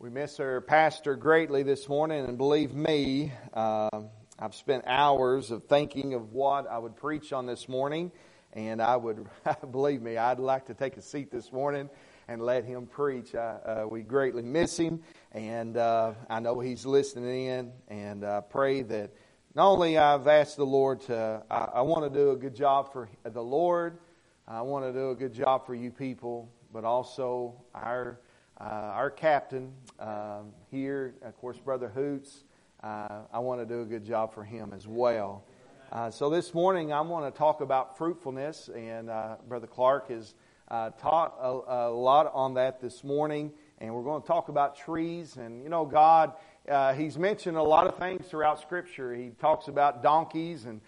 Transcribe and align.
We 0.00 0.10
miss 0.10 0.38
our 0.38 0.60
pastor 0.60 1.16
greatly 1.16 1.64
this 1.64 1.88
morning, 1.88 2.24
and 2.24 2.38
believe 2.38 2.72
me, 2.72 3.32
uh, 3.52 3.90
I've 4.38 4.54
spent 4.54 4.84
hours 4.86 5.50
of 5.50 5.64
thinking 5.64 6.14
of 6.14 6.32
what 6.32 6.68
I 6.70 6.78
would 6.78 6.94
preach 6.94 7.32
on 7.32 7.46
this 7.46 7.68
morning, 7.68 8.12
and 8.52 8.80
I 8.80 8.96
would, 8.96 9.26
believe 9.72 10.00
me, 10.00 10.16
I'd 10.16 10.38
like 10.38 10.66
to 10.66 10.74
take 10.74 10.98
a 10.98 11.02
seat 11.02 11.32
this 11.32 11.50
morning 11.50 11.90
and 12.28 12.40
let 12.40 12.64
him 12.64 12.86
preach. 12.86 13.34
Uh, 13.34 13.86
we 13.90 14.02
greatly 14.02 14.42
miss 14.42 14.76
him, 14.76 15.02
and 15.32 15.76
uh, 15.76 16.12
I 16.30 16.38
know 16.38 16.60
he's 16.60 16.86
listening 16.86 17.46
in, 17.46 17.72
and 17.88 18.24
I 18.24 18.40
pray 18.40 18.82
that 18.82 19.10
not 19.56 19.68
only 19.68 19.98
I've 19.98 20.28
asked 20.28 20.58
the 20.58 20.64
Lord 20.64 21.00
to, 21.06 21.42
I, 21.50 21.58
I 21.74 21.82
want 21.82 22.04
to 22.04 22.16
do 22.16 22.30
a 22.30 22.36
good 22.36 22.54
job 22.54 22.92
for 22.92 23.08
the 23.24 23.42
Lord, 23.42 23.98
I 24.46 24.62
want 24.62 24.84
to 24.84 24.92
do 24.92 25.10
a 25.10 25.16
good 25.16 25.32
job 25.32 25.66
for 25.66 25.74
you 25.74 25.90
people, 25.90 26.52
but 26.72 26.84
also 26.84 27.60
our 27.74 28.20
uh, 28.60 28.64
our 28.64 29.10
captain 29.10 29.72
um, 30.00 30.52
here, 30.70 31.14
of 31.22 31.36
course, 31.38 31.58
Brother 31.58 31.88
Hoots. 31.88 32.44
Uh, 32.82 33.20
I 33.32 33.38
want 33.38 33.60
to 33.60 33.66
do 33.66 33.82
a 33.82 33.84
good 33.84 34.04
job 34.04 34.34
for 34.34 34.44
him 34.44 34.72
as 34.74 34.86
well. 34.86 35.44
Uh, 35.92 36.10
so 36.10 36.28
this 36.28 36.52
morning 36.52 36.92
I 36.92 37.00
want 37.00 37.32
to 37.32 37.36
talk 37.36 37.60
about 37.60 37.96
fruitfulness, 37.96 38.68
and 38.74 39.10
uh, 39.10 39.36
Brother 39.48 39.68
Clark 39.68 40.10
has 40.10 40.34
uh, 40.68 40.90
taught 40.90 41.36
a, 41.40 41.88
a, 41.88 41.90
lot 41.90 42.30
on 42.34 42.54
that 42.54 42.80
this 42.80 43.04
morning, 43.04 43.52
and 43.78 43.94
we're 43.94 44.02
going 44.02 44.20
to 44.20 44.26
talk 44.28 44.48
about 44.48 44.76
trees. 44.76 45.36
And 45.36 45.62
you 45.62 45.68
know, 45.68 45.86
God, 45.86 46.32
uh, 46.68 46.94
He's 46.94 47.16
mentioned 47.16 47.56
a 47.56 47.62
lot 47.62 47.86
of 47.86 47.96
things 47.96 48.26
throughout 48.26 48.60
Scripture. 48.60 49.14
He 49.14 49.30
talks 49.40 49.68
about 49.68 50.02
donkeys, 50.02 50.66
and 50.66 50.80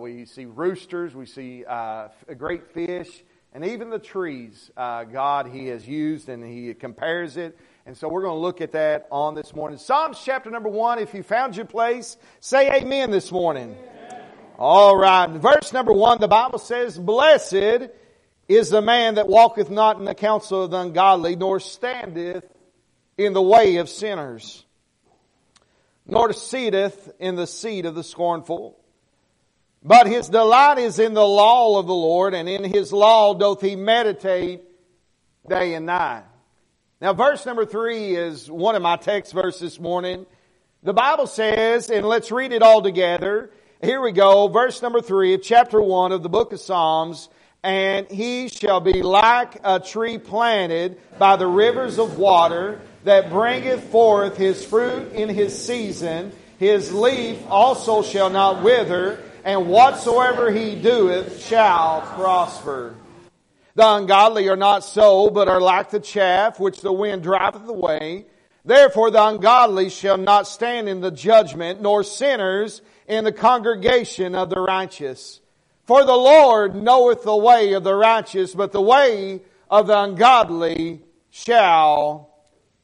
we 0.00 0.24
see 0.24 0.46
roosters, 0.46 1.14
we 1.14 1.26
see 1.26 1.64
great 2.38 2.72
fish. 2.72 3.22
And 3.54 3.66
even 3.66 3.90
the 3.90 3.98
trees, 3.98 4.70
uh, 4.76 5.04
God, 5.04 5.46
He 5.46 5.66
has 5.66 5.86
used 5.86 6.28
and 6.28 6.42
He 6.44 6.72
compares 6.74 7.36
it. 7.36 7.58
And 7.84 7.96
so 7.96 8.08
we're 8.08 8.22
going 8.22 8.36
to 8.36 8.40
look 8.40 8.60
at 8.60 8.72
that 8.72 9.08
on 9.10 9.34
this 9.34 9.54
morning. 9.54 9.78
Psalms 9.78 10.20
chapter 10.24 10.50
number 10.50 10.68
one, 10.68 10.98
if 10.98 11.12
you 11.12 11.22
found 11.22 11.56
your 11.56 11.66
place, 11.66 12.16
say 12.40 12.70
amen 12.70 13.10
this 13.10 13.30
morning. 13.30 13.76
Amen. 13.76 14.22
All 14.58 14.96
right. 14.96 15.28
Verse 15.28 15.72
number 15.72 15.92
one, 15.92 16.20
the 16.20 16.28
Bible 16.28 16.58
says, 16.58 16.98
Blessed 16.98 17.90
is 18.48 18.70
the 18.70 18.80
man 18.80 19.16
that 19.16 19.28
walketh 19.28 19.70
not 19.70 19.98
in 19.98 20.04
the 20.04 20.14
counsel 20.14 20.64
of 20.64 20.70
the 20.70 20.78
ungodly, 20.78 21.36
nor 21.36 21.60
standeth 21.60 22.46
in 23.18 23.32
the 23.32 23.42
way 23.42 23.76
of 23.76 23.88
sinners, 23.88 24.64
nor 26.06 26.32
sitteth 26.32 27.12
in 27.18 27.36
the 27.36 27.46
seat 27.46 27.84
of 27.84 27.94
the 27.94 28.04
scornful. 28.04 28.78
But 29.84 30.06
his 30.06 30.28
delight 30.28 30.78
is 30.78 30.98
in 30.98 31.14
the 31.14 31.26
law 31.26 31.78
of 31.78 31.86
the 31.86 31.94
Lord, 31.94 32.34
and 32.34 32.48
in 32.48 32.62
his 32.62 32.92
law 32.92 33.34
doth 33.34 33.60
he 33.60 33.74
meditate 33.74 34.62
day 35.48 35.74
and 35.74 35.86
night. 35.86 36.22
Now, 37.00 37.14
verse 37.14 37.44
number 37.44 37.66
three 37.66 38.14
is 38.14 38.48
one 38.48 38.76
of 38.76 38.82
my 38.82 38.96
text 38.96 39.32
verses 39.32 39.60
this 39.60 39.80
morning. 39.80 40.24
The 40.84 40.92
Bible 40.92 41.26
says, 41.26 41.90
and 41.90 42.06
let's 42.06 42.30
read 42.30 42.52
it 42.52 42.62
all 42.62 42.80
together. 42.80 43.50
Here 43.82 44.00
we 44.00 44.12
go, 44.12 44.46
verse 44.46 44.80
number 44.82 45.00
three 45.00 45.34
of 45.34 45.42
chapter 45.42 45.82
one 45.82 46.12
of 46.12 46.22
the 46.22 46.28
book 46.28 46.52
of 46.52 46.60
Psalms. 46.60 47.28
And 47.64 48.08
he 48.08 48.48
shall 48.48 48.80
be 48.80 49.02
like 49.02 49.58
a 49.64 49.80
tree 49.80 50.18
planted 50.18 51.00
by 51.18 51.34
the 51.36 51.46
rivers 51.46 51.98
of 51.98 52.18
water 52.18 52.80
that 53.02 53.30
bringeth 53.30 53.82
forth 53.90 54.36
his 54.36 54.64
fruit 54.64 55.12
in 55.12 55.28
his 55.28 55.64
season. 55.64 56.32
His 56.58 56.92
leaf 56.92 57.38
also 57.48 58.02
shall 58.02 58.30
not 58.30 58.62
wither 58.62 59.22
and 59.44 59.68
whatsoever 59.68 60.50
he 60.50 60.74
doeth 60.74 61.44
shall 61.44 62.02
prosper. 62.02 62.94
The 63.74 63.88
ungodly 63.88 64.48
are 64.48 64.56
not 64.56 64.84
so, 64.84 65.30
but 65.30 65.48
are 65.48 65.60
like 65.60 65.90
the 65.90 66.00
chaff 66.00 66.60
which 66.60 66.80
the 66.80 66.92
wind 66.92 67.22
driveth 67.22 67.66
away. 67.66 68.26
Therefore 68.64 69.10
the 69.10 69.26
ungodly 69.26 69.88
shall 69.88 70.18
not 70.18 70.46
stand 70.46 70.88
in 70.88 71.00
the 71.00 71.10
judgment, 71.10 71.80
nor 71.80 72.04
sinners 72.04 72.82
in 73.08 73.24
the 73.24 73.32
congregation 73.32 74.34
of 74.34 74.50
the 74.50 74.60
righteous. 74.60 75.40
For 75.84 76.04
the 76.04 76.16
Lord 76.16 76.74
knoweth 76.74 77.24
the 77.24 77.36
way 77.36 77.72
of 77.72 77.82
the 77.82 77.94
righteous, 77.94 78.54
but 78.54 78.72
the 78.72 78.80
way 78.80 79.42
of 79.68 79.86
the 79.86 79.98
ungodly 79.98 81.02
shall 81.30 82.30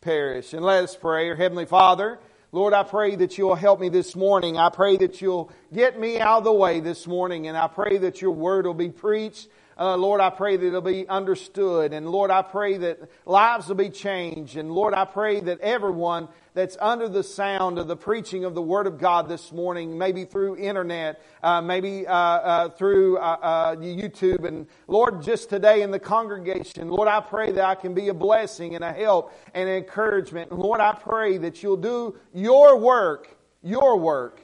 perish. 0.00 0.52
And 0.52 0.64
let 0.64 0.84
us 0.84 0.96
pray. 0.96 1.28
Our 1.28 1.36
Heavenly 1.36 1.66
Father, 1.66 2.18
Lord, 2.50 2.72
I 2.72 2.82
pray 2.82 3.14
that 3.16 3.36
you'll 3.36 3.54
help 3.54 3.78
me 3.78 3.90
this 3.90 4.16
morning. 4.16 4.56
I 4.56 4.70
pray 4.70 4.96
that 4.96 5.20
you'll 5.20 5.52
get 5.70 6.00
me 6.00 6.18
out 6.18 6.38
of 6.38 6.44
the 6.44 6.52
way 6.52 6.80
this 6.80 7.06
morning, 7.06 7.46
and 7.46 7.58
I 7.58 7.66
pray 7.66 7.98
that 7.98 8.22
your 8.22 8.30
word 8.30 8.64
will 8.64 8.72
be 8.72 8.88
preached. 8.88 9.48
Uh, 9.78 9.96
Lord, 9.96 10.20
I 10.20 10.30
pray 10.30 10.56
that 10.56 10.66
it'll 10.66 10.80
be 10.80 11.08
understood. 11.08 11.92
And 11.92 12.08
Lord, 12.08 12.32
I 12.32 12.42
pray 12.42 12.78
that 12.78 12.98
lives 13.26 13.68
will 13.68 13.76
be 13.76 13.90
changed. 13.90 14.56
And 14.56 14.72
Lord, 14.72 14.92
I 14.92 15.04
pray 15.04 15.38
that 15.38 15.60
everyone 15.60 16.26
that's 16.52 16.76
under 16.80 17.08
the 17.08 17.22
sound 17.22 17.78
of 17.78 17.86
the 17.86 17.96
preaching 17.96 18.44
of 18.44 18.56
the 18.56 18.62
Word 18.62 18.88
of 18.88 18.98
God 18.98 19.28
this 19.28 19.52
morning, 19.52 19.96
maybe 19.96 20.24
through 20.24 20.56
internet, 20.56 21.22
uh, 21.44 21.60
maybe 21.60 22.08
uh, 22.08 22.12
uh, 22.12 22.68
through 22.70 23.18
uh, 23.18 23.20
uh, 23.40 23.76
YouTube. 23.76 24.44
And 24.44 24.66
Lord, 24.88 25.22
just 25.22 25.48
today 25.48 25.82
in 25.82 25.92
the 25.92 26.00
congregation, 26.00 26.88
Lord, 26.88 27.06
I 27.06 27.20
pray 27.20 27.52
that 27.52 27.64
I 27.64 27.76
can 27.76 27.94
be 27.94 28.08
a 28.08 28.14
blessing 28.14 28.74
and 28.74 28.82
a 28.82 28.92
help 28.92 29.32
and 29.54 29.68
an 29.68 29.76
encouragement. 29.76 30.50
And 30.50 30.58
Lord, 30.58 30.80
I 30.80 30.92
pray 30.92 31.38
that 31.38 31.62
you'll 31.62 31.76
do 31.76 32.16
your 32.34 32.76
work, 32.76 33.36
your 33.62 33.96
work, 33.96 34.40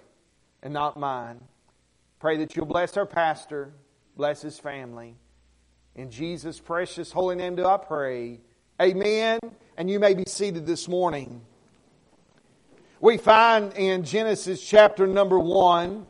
and 0.63 0.73
not 0.73 0.97
mine. 0.97 1.41
Pray 2.21 2.37
that 2.37 2.55
you'll 2.55 2.67
bless 2.67 2.97
our 2.97 3.05
pastor, 3.05 3.73
bless 4.17 4.41
his 4.41 4.61
family. 4.61 5.17
In 5.97 6.11
Jesus' 6.11 6.59
precious 6.59 7.13
holy 7.13 7.37
name 7.37 7.55
do 7.55 7.65
I 7.65 7.77
pray. 7.77 8.41
Amen. 8.83 9.39
And 9.77 9.89
you 9.89 10.01
may 10.01 10.15
be 10.15 10.25
seated 10.27 10.67
this 10.67 10.89
morning. 10.89 11.41
We 13.01 13.17
find 13.17 13.73
in 13.75 14.03
Genesis 14.03 14.61
chapter 14.61 15.07
number 15.07 15.39
1, 15.39 16.05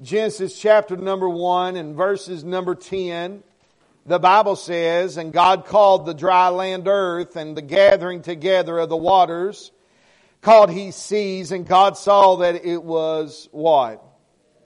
Genesis 0.00 0.58
chapter 0.58 0.96
number 0.96 1.28
1 1.28 1.76
and 1.76 1.94
verses 1.94 2.42
number 2.42 2.74
10, 2.74 3.42
the 4.06 4.18
Bible 4.18 4.56
says, 4.56 5.18
And 5.18 5.30
God 5.30 5.66
called 5.66 6.06
the 6.06 6.14
dry 6.14 6.48
land 6.48 6.88
earth, 6.88 7.36
and 7.36 7.54
the 7.54 7.62
gathering 7.62 8.22
together 8.22 8.78
of 8.78 8.88
the 8.88 8.96
waters 8.96 9.72
called 10.40 10.70
he 10.70 10.90
seas, 10.90 11.52
and 11.52 11.66
God 11.66 11.98
saw 11.98 12.36
that 12.36 12.64
it 12.64 12.82
was 12.82 13.48
what? 13.52 14.02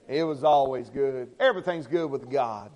It 0.09 0.23
was 0.23 0.45
always 0.45 0.89
good. 0.89 1.33
Everything's 1.41 1.89
good 1.89 2.11
with 2.11 2.31
God. 2.31 2.71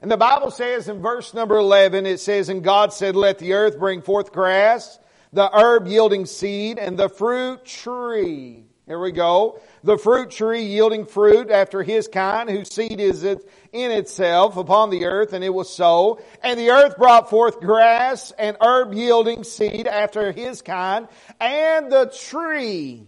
And 0.00 0.10
the 0.10 0.16
Bible 0.16 0.50
says 0.50 0.88
in 0.88 1.02
verse 1.02 1.34
number 1.34 1.56
11, 1.56 2.06
it 2.06 2.20
says, 2.20 2.48
And 2.48 2.62
God 2.62 2.92
said, 2.92 3.16
Let 3.16 3.38
the 3.38 3.54
earth 3.54 3.78
bring 3.78 4.00
forth 4.02 4.32
grass, 4.32 4.98
the 5.32 5.50
herb 5.52 5.88
yielding 5.88 6.26
seed, 6.26 6.78
and 6.78 6.96
the 6.96 7.08
fruit 7.08 7.64
tree. 7.64 8.64
Here 8.86 8.98
we 8.98 9.12
go. 9.12 9.60
The 9.84 9.98
fruit 9.98 10.30
tree 10.30 10.62
yielding 10.62 11.04
fruit 11.04 11.50
after 11.50 11.82
his 11.82 12.08
kind, 12.08 12.48
whose 12.48 12.72
seed 12.72 13.00
is 13.00 13.22
it 13.22 13.46
in 13.70 13.90
itself 13.90 14.56
upon 14.56 14.88
the 14.88 15.04
earth, 15.04 15.34
and 15.34 15.44
it 15.44 15.52
was 15.52 15.68
so. 15.68 16.20
And 16.42 16.58
the 16.58 16.70
earth 16.70 16.96
brought 16.96 17.28
forth 17.28 17.60
grass 17.60 18.32
and 18.38 18.56
herb 18.62 18.94
yielding 18.94 19.44
seed 19.44 19.86
after 19.86 20.32
his 20.32 20.62
kind, 20.62 21.08
and 21.38 21.92
the 21.92 22.06
tree 22.06 23.07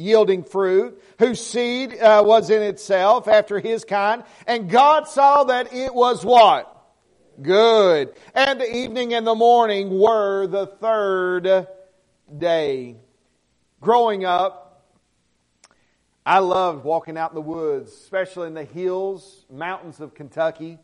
yielding 0.00 0.44
fruit, 0.44 1.00
whose 1.18 1.44
seed 1.44 1.98
uh, 2.00 2.22
was 2.24 2.48
in 2.48 2.62
itself 2.62 3.28
after 3.28 3.60
his 3.60 3.84
kind. 3.84 4.24
And 4.46 4.70
God 4.70 5.06
saw 5.06 5.44
that 5.44 5.72
it 5.72 5.94
was 5.94 6.24
what? 6.24 6.66
Good. 7.40 8.14
And 8.34 8.60
the 8.60 8.76
evening 8.76 9.14
and 9.14 9.26
the 9.26 9.34
morning 9.34 9.98
were 9.98 10.46
the 10.46 10.66
third 10.66 11.66
day. 12.36 12.96
Growing 13.80 14.24
up, 14.24 14.84
I 16.24 16.38
loved 16.38 16.84
walking 16.84 17.16
out 17.16 17.30
in 17.30 17.34
the 17.34 17.40
woods, 17.40 17.92
especially 17.92 18.46
in 18.46 18.54
the 18.54 18.64
hills, 18.64 19.44
mountains 19.50 20.00
of 20.00 20.14
Kentucky. 20.14 20.78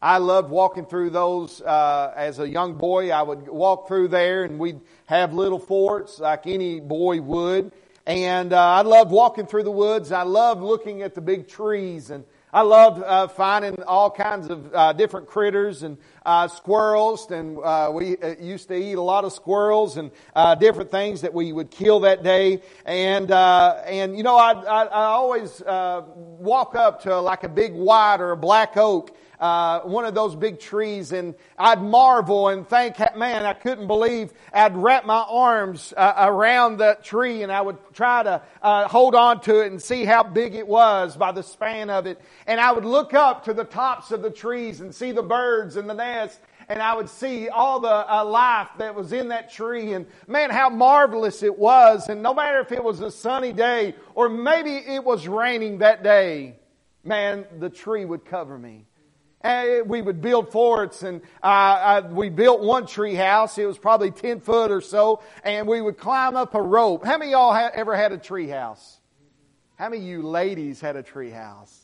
I 0.00 0.18
loved 0.18 0.50
walking 0.50 0.84
through 0.84 1.10
those 1.10 1.62
uh, 1.62 2.12
as 2.16 2.40
a 2.40 2.48
young 2.48 2.74
boy. 2.74 3.10
I 3.10 3.22
would 3.22 3.48
walk 3.48 3.86
through 3.86 4.08
there 4.08 4.44
and 4.44 4.58
we'd 4.58 4.80
have 5.06 5.32
little 5.32 5.60
forts 5.60 6.18
like 6.18 6.46
any 6.46 6.80
boy 6.80 7.20
would. 7.20 7.72
And 8.06 8.52
uh, 8.52 8.58
I 8.58 8.82
loved 8.82 9.10
walking 9.10 9.46
through 9.46 9.62
the 9.62 9.70
woods. 9.70 10.12
I 10.12 10.22
loved 10.22 10.62
looking 10.62 11.02
at 11.02 11.14
the 11.14 11.20
big 11.20 11.48
trees 11.48 12.10
and 12.10 12.24
I 12.54 12.60
loved 12.60 13.02
uh, 13.02 13.28
finding 13.28 13.82
all 13.84 14.10
kinds 14.10 14.50
of 14.50 14.74
uh, 14.74 14.92
different 14.92 15.26
critters 15.26 15.84
and 15.84 15.96
uh, 16.26 16.48
squirrels, 16.48 17.30
and 17.30 17.56
uh, 17.58 17.90
we 17.90 18.18
uh, 18.18 18.34
used 18.38 18.68
to 18.68 18.74
eat 18.74 18.92
a 18.92 19.00
lot 19.00 19.24
of 19.24 19.32
squirrels 19.32 19.96
and 19.96 20.10
uh, 20.36 20.54
different 20.54 20.90
things 20.90 21.22
that 21.22 21.32
we 21.32 21.50
would 21.50 21.70
kill 21.70 22.00
that 22.00 22.22
day. 22.22 22.60
And 22.84 23.30
and 23.30 24.18
you 24.18 24.22
know, 24.22 24.36
I 24.36 24.52
I, 24.52 24.84
I 24.84 25.04
always 25.04 25.62
walk 25.66 26.74
up 26.74 27.04
to 27.04 27.18
like 27.20 27.42
a 27.44 27.48
big 27.48 27.72
white 27.72 28.20
or 28.20 28.32
a 28.32 28.36
black 28.36 28.76
oak, 28.76 29.16
uh, 29.42 29.80
one 29.80 30.04
of 30.04 30.14
those 30.14 30.36
big 30.36 30.60
trees 30.60 31.10
and 31.10 31.34
I'd 31.58 31.82
marvel 31.82 32.46
and 32.46 32.66
think, 32.66 32.96
man, 33.16 33.44
I 33.44 33.54
couldn't 33.54 33.88
believe 33.88 34.32
I'd 34.54 34.76
wrap 34.76 35.04
my 35.04 35.24
arms 35.28 35.92
uh, 35.96 36.14
around 36.16 36.76
that 36.78 37.02
tree 37.02 37.42
and 37.42 37.50
I 37.50 37.60
would 37.60 37.78
try 37.92 38.22
to 38.22 38.40
uh, 38.62 38.86
hold 38.86 39.16
on 39.16 39.40
to 39.40 39.62
it 39.62 39.72
and 39.72 39.82
see 39.82 40.04
how 40.04 40.22
big 40.22 40.54
it 40.54 40.68
was 40.68 41.16
by 41.16 41.32
the 41.32 41.42
span 41.42 41.90
of 41.90 42.06
it. 42.06 42.20
And 42.46 42.60
I 42.60 42.70
would 42.70 42.84
look 42.84 43.14
up 43.14 43.46
to 43.46 43.52
the 43.52 43.64
tops 43.64 44.12
of 44.12 44.22
the 44.22 44.30
trees 44.30 44.80
and 44.80 44.94
see 44.94 45.10
the 45.10 45.24
birds 45.24 45.74
and 45.74 45.90
the 45.90 45.94
nest 45.94 46.38
and 46.68 46.80
I 46.80 46.94
would 46.94 47.08
see 47.08 47.48
all 47.48 47.80
the 47.80 47.88
uh, 48.14 48.24
life 48.24 48.68
that 48.78 48.94
was 48.94 49.12
in 49.12 49.28
that 49.28 49.50
tree 49.50 49.92
and 49.92 50.06
man, 50.28 50.50
how 50.50 50.70
marvelous 50.70 51.42
it 51.42 51.58
was. 51.58 52.08
And 52.08 52.22
no 52.22 52.32
matter 52.32 52.60
if 52.60 52.70
it 52.70 52.84
was 52.84 53.00
a 53.00 53.10
sunny 53.10 53.52
day 53.52 53.96
or 54.14 54.28
maybe 54.28 54.76
it 54.76 55.02
was 55.02 55.26
raining 55.26 55.78
that 55.78 56.04
day, 56.04 56.54
man, 57.02 57.44
the 57.58 57.70
tree 57.70 58.04
would 58.04 58.24
cover 58.24 58.56
me. 58.56 58.86
And 59.42 59.88
we 59.88 60.02
would 60.02 60.20
build 60.20 60.52
forts 60.52 61.02
and 61.02 61.20
uh, 61.42 61.46
uh, 61.46 62.08
we 62.10 62.28
built 62.28 62.60
one 62.60 62.86
tree 62.86 63.14
house. 63.14 63.58
It 63.58 63.66
was 63.66 63.78
probably 63.78 64.10
10 64.10 64.40
foot 64.40 64.70
or 64.70 64.80
so 64.80 65.22
and 65.42 65.66
we 65.66 65.80
would 65.80 65.98
climb 65.98 66.36
up 66.36 66.54
a 66.54 66.62
rope. 66.62 67.04
How 67.04 67.18
many 67.18 67.32
of 67.32 67.38
y'all 67.40 67.52
ha- 67.52 67.70
ever 67.74 67.96
had 67.96 68.12
a 68.12 68.18
tree 68.18 68.48
house? 68.48 69.00
How 69.76 69.88
many 69.88 70.02
of 70.02 70.08
you 70.08 70.22
ladies 70.22 70.80
had 70.80 70.96
a 70.96 71.02
tree 71.02 71.30
house? 71.30 71.81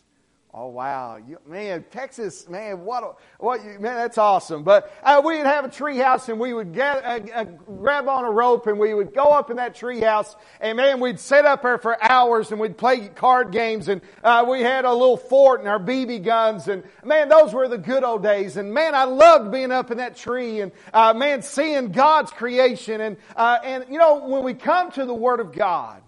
Oh 0.61 0.67
wow, 0.67 1.19
you, 1.25 1.39
man, 1.47 1.85
Texas, 1.89 2.49
man, 2.49 2.85
what, 2.85 3.21
what, 3.39 3.65
man, 3.65 3.81
that's 3.81 4.19
awesome. 4.19 4.65
But 4.65 4.93
uh, 5.05 5.23
we'd 5.25 5.47
have 5.47 5.65
a 5.65 5.69
tree 5.69 5.99
house, 5.99 6.29
and 6.29 6.41
we 6.41 6.53
would 6.53 6.75
get, 6.75 7.05
uh, 7.05 7.21
uh, 7.33 7.45
grab 7.45 8.09
on 8.09 8.25
a 8.25 8.31
rope, 8.33 8.67
and 8.67 8.77
we 8.77 8.93
would 8.93 9.15
go 9.15 9.27
up 9.27 9.51
in 9.51 9.59
that 9.59 9.77
tree 9.77 10.01
house, 10.01 10.35
and 10.61 10.77
man, 10.77 10.99
we'd 10.99 11.21
sit 11.21 11.45
up 11.45 11.63
there 11.63 11.79
for 11.79 11.97
hours, 12.03 12.51
and 12.51 12.59
we'd 12.59 12.77
play 12.77 13.07
card 13.07 13.53
games, 13.53 13.87
and 13.87 14.01
uh, 14.25 14.45
we 14.49 14.63
had 14.63 14.85
a 14.85 14.93
little 14.93 15.17
fort 15.17 15.61
and 15.61 15.69
our 15.69 15.79
BB 15.79 16.25
guns, 16.25 16.67
and 16.67 16.83
man, 17.05 17.29
those 17.29 17.55
were 17.55 17.69
the 17.69 17.79
good 17.79 18.03
old 18.03 18.25
days. 18.25 18.57
And 18.57 18.75
man, 18.75 18.97
I 18.97 19.05
loved 19.05 19.53
being 19.53 19.71
up 19.71 19.93
in 19.93 19.99
that 19.99 20.17
tree, 20.17 20.61
and 20.61 20.73
uh, 20.93 21.15
man, 21.15 21.43
seeing 21.43 21.93
God's 21.93 22.33
creation, 22.33 23.01
and 23.01 23.17
uh, 23.37 23.59
and 23.63 23.85
you 23.89 23.99
know, 23.99 24.27
when 24.27 24.43
we 24.43 24.55
come 24.55 24.91
to 24.91 25.05
the 25.05 25.15
Word 25.15 25.39
of 25.39 25.53
God, 25.53 26.03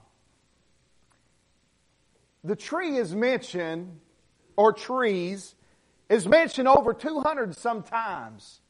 the 2.42 2.56
tree 2.56 2.96
is 2.96 3.14
mentioned 3.14 3.99
or 4.60 4.74
trees 4.74 5.54
is 6.10 6.28
mentioned 6.28 6.68
over 6.68 6.92
200 6.92 7.56
sometimes 7.56 8.60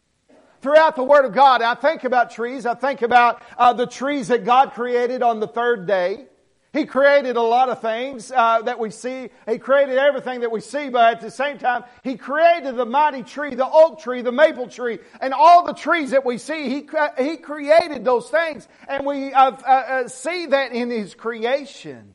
throughout 0.62 0.94
the 0.94 1.02
Word 1.02 1.24
of 1.24 1.34
God. 1.34 1.62
I 1.62 1.74
think 1.74 2.04
about 2.04 2.30
trees. 2.30 2.64
I 2.64 2.74
think 2.74 3.02
about 3.02 3.42
uh, 3.58 3.72
the 3.72 3.88
trees 3.88 4.28
that 4.28 4.44
God 4.44 4.72
created 4.72 5.20
on 5.24 5.40
the 5.40 5.48
third 5.48 5.88
day. 5.88 6.26
He 6.72 6.86
created 6.86 7.36
a 7.36 7.42
lot 7.42 7.70
of 7.70 7.80
things 7.80 8.30
uh, 8.30 8.62
that 8.62 8.78
we 8.78 8.92
see. 8.92 9.30
He 9.48 9.58
created 9.58 9.98
everything 9.98 10.42
that 10.42 10.52
we 10.52 10.60
see, 10.60 10.90
but 10.90 11.14
at 11.14 11.20
the 11.20 11.30
same 11.32 11.58
time, 11.58 11.82
He 12.04 12.16
created 12.16 12.76
the 12.76 12.86
mighty 12.86 13.24
tree, 13.24 13.56
the 13.56 13.68
oak 13.68 13.98
tree, 13.98 14.22
the 14.22 14.30
maple 14.30 14.68
tree, 14.68 15.00
and 15.20 15.34
all 15.34 15.66
the 15.66 15.74
trees 15.74 16.12
that 16.12 16.24
we 16.24 16.38
see. 16.38 16.68
He, 16.68 16.88
he 17.18 17.36
created 17.36 18.04
those 18.04 18.30
things, 18.30 18.68
and 18.86 19.04
we 19.04 19.32
uh, 19.32 19.50
uh, 19.50 19.64
uh 19.66 20.08
see 20.08 20.46
that 20.46 20.70
in 20.70 20.88
His 20.90 21.14
creation. 21.16 22.14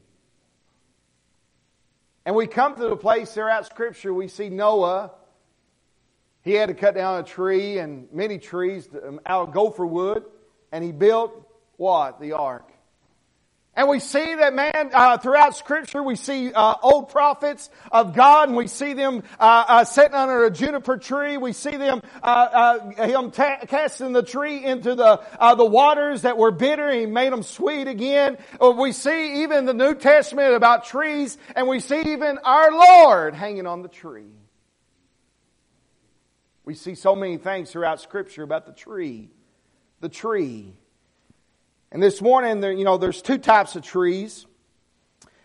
And 2.26 2.36
we 2.36 2.48
come 2.48 2.76
to 2.76 2.88
the 2.90 2.98
place 2.98 3.34
throughout 3.34 3.66
Scripture, 3.68 4.14
we 4.14 4.28
see 4.28 4.50
Noah. 4.50 5.12
He 6.42 6.54
had 6.54 6.70
to 6.70 6.76
cut 6.76 6.96
down 6.96 7.20
a 7.20 7.24
tree 7.24 7.80
and 7.80 8.08
many 8.12 8.38
trees 8.38 8.88
um, 9.06 9.20
out 9.26 9.48
of 9.48 9.54
gopher 9.54 9.86
wood, 9.86 10.24
and 10.72 10.84
he 10.84 10.92
built 10.92 11.48
what? 11.78 12.20
The 12.20 12.34
ark. 12.34 12.72
And 13.78 13.90
we 13.90 14.00
see 14.00 14.36
that 14.36 14.54
man 14.54 14.92
uh, 14.94 15.18
throughout 15.18 15.58
Scripture. 15.58 16.02
We 16.02 16.16
see 16.16 16.54
uh, 16.54 16.76
old 16.82 17.10
prophets 17.10 17.70
of 17.92 18.16
God, 18.16 18.48
and 18.48 18.58
we 18.58 18.68
see 18.68 18.94
them 18.94 19.22
uh, 19.38 19.66
uh 19.68 19.84
sitting 19.84 20.14
under 20.14 20.46
a 20.46 20.52
juniper 20.52 20.96
tree. 20.96 21.36
We 21.36 21.52
see 21.52 21.76
them 21.76 22.02
uh, 22.24 22.26
uh, 22.26 23.06
him 23.06 23.32
ta- 23.32 23.60
casting 23.68 24.14
the 24.14 24.24
tree 24.24 24.64
into 24.64 24.96
the 24.96 25.22
the 25.58 25.66
waters 25.66 26.22
that 26.22 26.38
were 26.38 26.52
bitter. 26.52 26.90
He 26.90 27.06
made 27.06 27.34
them 27.34 27.44
sweet 27.44 27.90
again. 27.90 28.38
we 28.78 28.94
see 28.94 29.44
even 29.44 29.66
the 29.66 29.74
New 29.74 29.96
Testament 29.96 30.54
about 30.54 30.86
trees, 30.86 31.38
and 31.54 31.68
we 31.68 31.82
see 31.82 32.00
even 32.14 32.38
our 32.46 32.72
Lord 32.72 33.34
hanging 33.34 33.68
on 33.68 33.82
the 33.82 33.90
tree. 33.90 34.32
We 36.64 36.76
see 36.76 36.96
so 36.96 37.14
many 37.14 37.38
things 37.38 37.72
throughout 37.72 38.00
Scripture 38.00 38.44
about 38.44 38.66
the 38.66 38.74
tree, 38.74 39.30
the 40.00 40.10
tree. 40.10 40.76
And 41.96 42.04
this 42.04 42.22
morning, 42.22 42.60
there, 42.60 42.74
you 42.74 42.84
know, 42.84 42.98
there's 42.98 43.22
two 43.22 43.38
types 43.38 43.78
of 43.78 43.82
trees. 43.82 44.46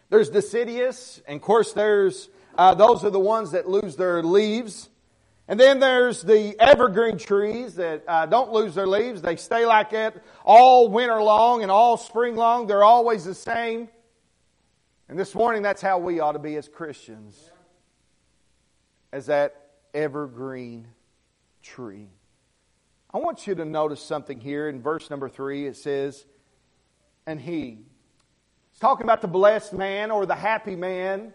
There's 0.08 0.30
deciduous, 0.30 1.22
and 1.28 1.36
of 1.36 1.42
course, 1.42 1.72
there's 1.74 2.28
uh, 2.58 2.74
those 2.74 3.04
are 3.04 3.10
the 3.10 3.20
ones 3.20 3.52
that 3.52 3.68
lose 3.68 3.94
their 3.94 4.20
leaves. 4.20 4.90
And 5.46 5.60
then 5.60 5.78
there's 5.78 6.22
the 6.22 6.56
evergreen 6.58 7.18
trees 7.18 7.76
that 7.76 8.02
uh, 8.08 8.26
don't 8.26 8.50
lose 8.50 8.74
their 8.74 8.88
leaves. 8.88 9.22
They 9.22 9.36
stay 9.36 9.64
like 9.64 9.90
that 9.90 10.24
all 10.44 10.88
winter 10.88 11.22
long 11.22 11.62
and 11.62 11.70
all 11.70 11.96
spring 11.96 12.34
long. 12.34 12.66
They're 12.66 12.82
always 12.82 13.24
the 13.24 13.34
same. 13.36 13.88
And 15.08 15.16
this 15.16 15.36
morning, 15.36 15.62
that's 15.62 15.80
how 15.80 15.98
we 15.98 16.18
ought 16.18 16.32
to 16.32 16.40
be 16.40 16.56
as 16.56 16.66
Christians, 16.66 17.40
as 19.12 19.26
that 19.26 19.68
evergreen 19.94 20.88
tree. 21.62 22.08
I 23.14 23.18
want 23.18 23.46
you 23.46 23.54
to 23.54 23.64
notice 23.64 24.02
something 24.02 24.40
here 24.40 24.68
in 24.68 24.82
verse 24.82 25.10
number 25.10 25.28
three. 25.28 25.68
It 25.68 25.76
says, 25.76 26.26
and 27.26 27.40
he. 27.40 27.78
He's 28.70 28.78
talking 28.80 29.04
about 29.04 29.22
the 29.22 29.28
blessed 29.28 29.72
man 29.72 30.10
or 30.10 30.26
the 30.26 30.34
happy 30.34 30.76
man, 30.76 31.32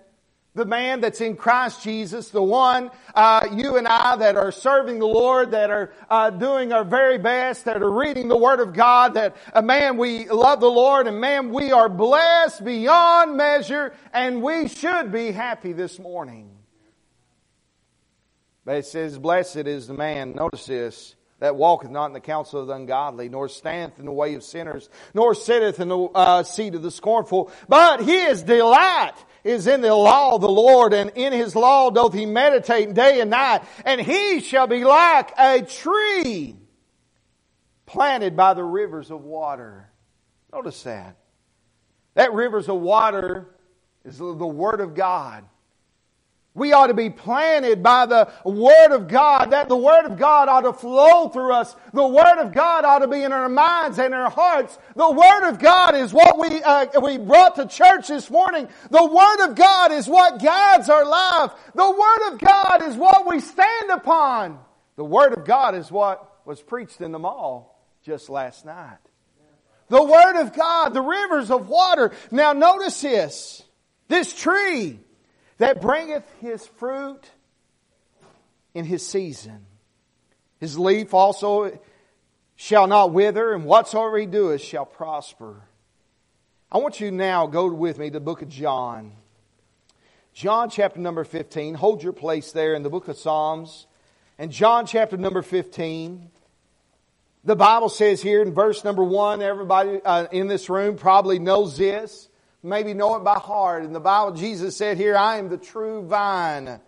the 0.56 0.66
man 0.66 1.02
that's 1.02 1.20
in 1.20 1.36
Christ 1.36 1.84
Jesus, 1.84 2.30
the 2.30 2.42
one, 2.42 2.90
uh, 3.14 3.48
you 3.52 3.76
and 3.76 3.88
I 3.88 4.16
that 4.16 4.38
are 4.38 4.52
serving 4.52 5.00
the 5.00 5.06
Lord, 5.06 5.52
that 5.52 5.70
are 5.70 5.92
uh, 6.10 6.30
doing 6.30 6.72
our 6.72 6.86
very 6.86 7.18
best, 7.18 7.66
that 7.66 7.84
are 7.84 7.92
reading 7.92 8.30
the 8.30 8.38
Word 8.38 8.62
of 8.62 8.74
God, 8.74 9.16
that, 9.16 9.36
uh, 9.54 9.62
man, 9.62 9.98
we 9.98 10.30
love 10.30 10.62
the 10.62 10.72
Lord, 10.72 11.08
and 11.08 11.20
man, 11.20 11.50
we 11.52 11.74
are 11.74 11.90
blessed 11.90 12.64
beyond 12.64 13.36
measure, 13.36 13.94
and 14.14 14.42
we 14.42 14.70
should 14.70 15.12
be 15.12 15.32
happy 15.32 15.74
this 15.74 16.00
morning. 16.00 16.50
But 18.64 18.78
it 18.78 18.86
says, 18.86 19.20
blessed 19.20 19.68
is 19.68 19.88
the 19.88 19.94
man, 19.94 20.36
notice 20.36 20.66
this, 20.66 21.15
that 21.40 21.56
walketh 21.56 21.92
not 21.92 22.08
in 22.08 22.14
the 22.14 22.20
counsel 22.20 22.62
of 22.62 22.68
the 22.68 22.74
ungodly, 22.74 23.28
nor 23.30 23.50
standeth 23.50 24.00
in 24.00 24.06
the 24.06 24.12
way 24.12 24.36
of 24.36 24.44
sinners, 24.44 24.90
nor 25.14 25.36
sitteth 25.36 25.80
in 25.80 25.90
the 25.90 25.98
uh, 25.98 26.44
seat 26.44 26.76
of 26.76 26.82
the 26.82 26.92
scornful. 26.92 27.52
But 27.68 28.02
his 28.02 28.42
delight 28.42 29.14
is 29.44 29.68
in 29.68 29.82
the 29.82 29.94
law 29.94 30.36
of 30.36 30.42
the 30.42 30.50
Lord, 30.50 30.94
and 30.94 31.12
in 31.16 31.34
his 31.34 31.56
law 31.56 31.90
doth 31.90 32.14
he 32.14 32.26
meditate 32.26 32.94
day 32.94 33.20
and 33.20 33.30
night. 33.30 33.64
And 33.84 34.00
he 34.00 34.40
shall 34.40 34.68
be 34.68 34.84
like 34.84 35.34
a 35.38 35.62
tree 35.62 36.56
planted 37.86 38.36
by 38.36 38.54
the 38.54 38.64
rivers 38.64 39.12
of 39.12 39.22
water. 39.22 39.90
Notice 40.54 40.84
that. 40.84 41.18
That 42.14 42.34
rivers 42.34 42.70
of 42.70 42.80
water 42.80 43.56
is 44.06 44.18
the 44.18 44.34
Word 44.34 44.80
of 44.80 44.96
God. 44.96 45.44
We 46.56 46.72
ought 46.72 46.88
to 46.88 46.94
be 46.94 47.10
planted 47.10 47.84
by 47.84 48.06
the 48.06 48.32
Word 48.46 48.94
of 48.94 49.10
God, 49.10 49.52
that 49.52 49.68
the 49.68 49.76
Word 49.76 50.06
of 50.06 50.18
God 50.18 50.48
ought 50.48 50.62
to 50.62 50.72
flow 50.72 51.28
through 51.28 51.52
us. 51.52 51.76
The 51.94 52.08
Word 52.08 52.40
of 52.40 52.54
God 52.54 52.86
ought 52.86 53.00
to 53.00 53.10
be 53.10 53.24
in 53.24 53.34
our 53.34 53.50
minds 53.50 54.00
and 54.00 54.14
our 54.14 54.30
hearts. 54.30 54.80
The 54.96 55.12
Word 55.12 55.50
of 55.50 55.60
God 55.60 55.96
is 55.96 56.14
what 56.14 56.40
we, 56.40 56.64
uh, 56.64 56.86
we 57.02 57.18
brought 57.18 57.58
to 57.58 57.68
church 57.68 58.08
this 58.08 58.32
morning. 58.32 58.70
The 58.90 59.06
Word 59.06 59.50
of 59.50 59.56
God 59.56 59.92
is 59.92 60.08
what 60.08 60.42
guides 60.42 60.90
our 60.90 61.06
life. 61.06 61.52
The 61.76 61.92
Word 61.92 62.34
of 62.34 62.40
God 62.40 62.84
is 62.84 62.96
what 62.96 63.28
we 63.28 63.42
stand 63.42 63.92
upon. 63.92 64.58
The 64.96 65.04
Word 65.04 65.38
of 65.38 65.44
God 65.44 65.76
is 65.76 65.92
what 65.92 66.46
was 66.46 66.62
preached 66.62 67.02
in 67.02 67.12
the 67.12 67.20
mall 67.20 67.86
just 68.02 68.30
last 68.30 68.66
night. 68.66 69.00
The 69.90 70.02
Word 70.02 70.42
of 70.42 70.54
God, 70.54 70.94
the 70.94 71.02
rivers 71.02 71.52
of 71.52 71.68
water. 71.68 72.14
Now 72.32 72.54
notice 72.54 73.02
this. 73.02 73.62
This 74.08 74.34
tree 74.34 75.02
that 75.58 75.82
bringeth 75.82 76.24
his 76.42 76.66
fruit 76.66 77.30
in 78.74 78.86
his 78.86 79.06
season. 79.06 79.66
His 80.60 80.78
leaf 80.78 81.14
also 81.14 81.80
shall 82.56 82.88
not 82.88 83.12
wither, 83.12 83.54
and 83.54 83.66
whatsoever 83.66 84.18
he 84.18 84.26
doeth 84.26 84.62
shall 84.62 84.86
prosper. 84.86 85.62
I 86.72 86.78
want 86.78 87.00
you 87.00 87.12
now 87.12 87.48
go 87.48 87.72
with 87.72 88.00
me 88.00 88.08
to 88.08 88.14
the 88.14 88.20
book 88.20 88.42
of 88.42 88.50
John. 88.50 89.14
John 90.34 90.70
chapter 90.70 91.00
number 91.00 91.24
15. 91.24 91.76
Hold 91.76 92.04
your 92.04 92.14
place 92.14 92.52
there 92.52 92.74
in 92.74 92.84
the 92.84 92.90
book 92.90 93.08
of 93.08 93.18
Psalms. 93.18 93.88
And 94.38 94.52
John 94.52 94.86
chapter 94.86 95.16
number 95.16 95.42
15. 95.42 96.30
The 97.46 97.56
Bible 97.56 97.90
says 97.90 98.22
here 98.22 98.42
in 98.42 98.54
verse 98.54 98.84
number 98.84 99.04
1, 99.04 99.42
everybody 99.42 100.02
uh, 100.04 100.28
in 100.32 100.48
this 100.48 100.70
room 100.70 100.98
probably 100.98 101.40
knows 101.40 101.78
this 101.78 102.28
maybe 102.66 102.94
know 102.94 103.16
it 103.16 103.24
by 103.24 103.38
heart. 103.38 103.84
In 103.84 103.94
the 103.94 104.00
Bible, 104.00 104.34
Jesus 104.34 104.76
said 104.76 104.98
here, 104.98 105.16
I 105.16 105.38
am 105.38 105.50
the 105.50 105.58
true 105.58 106.06
vine, 106.06 106.80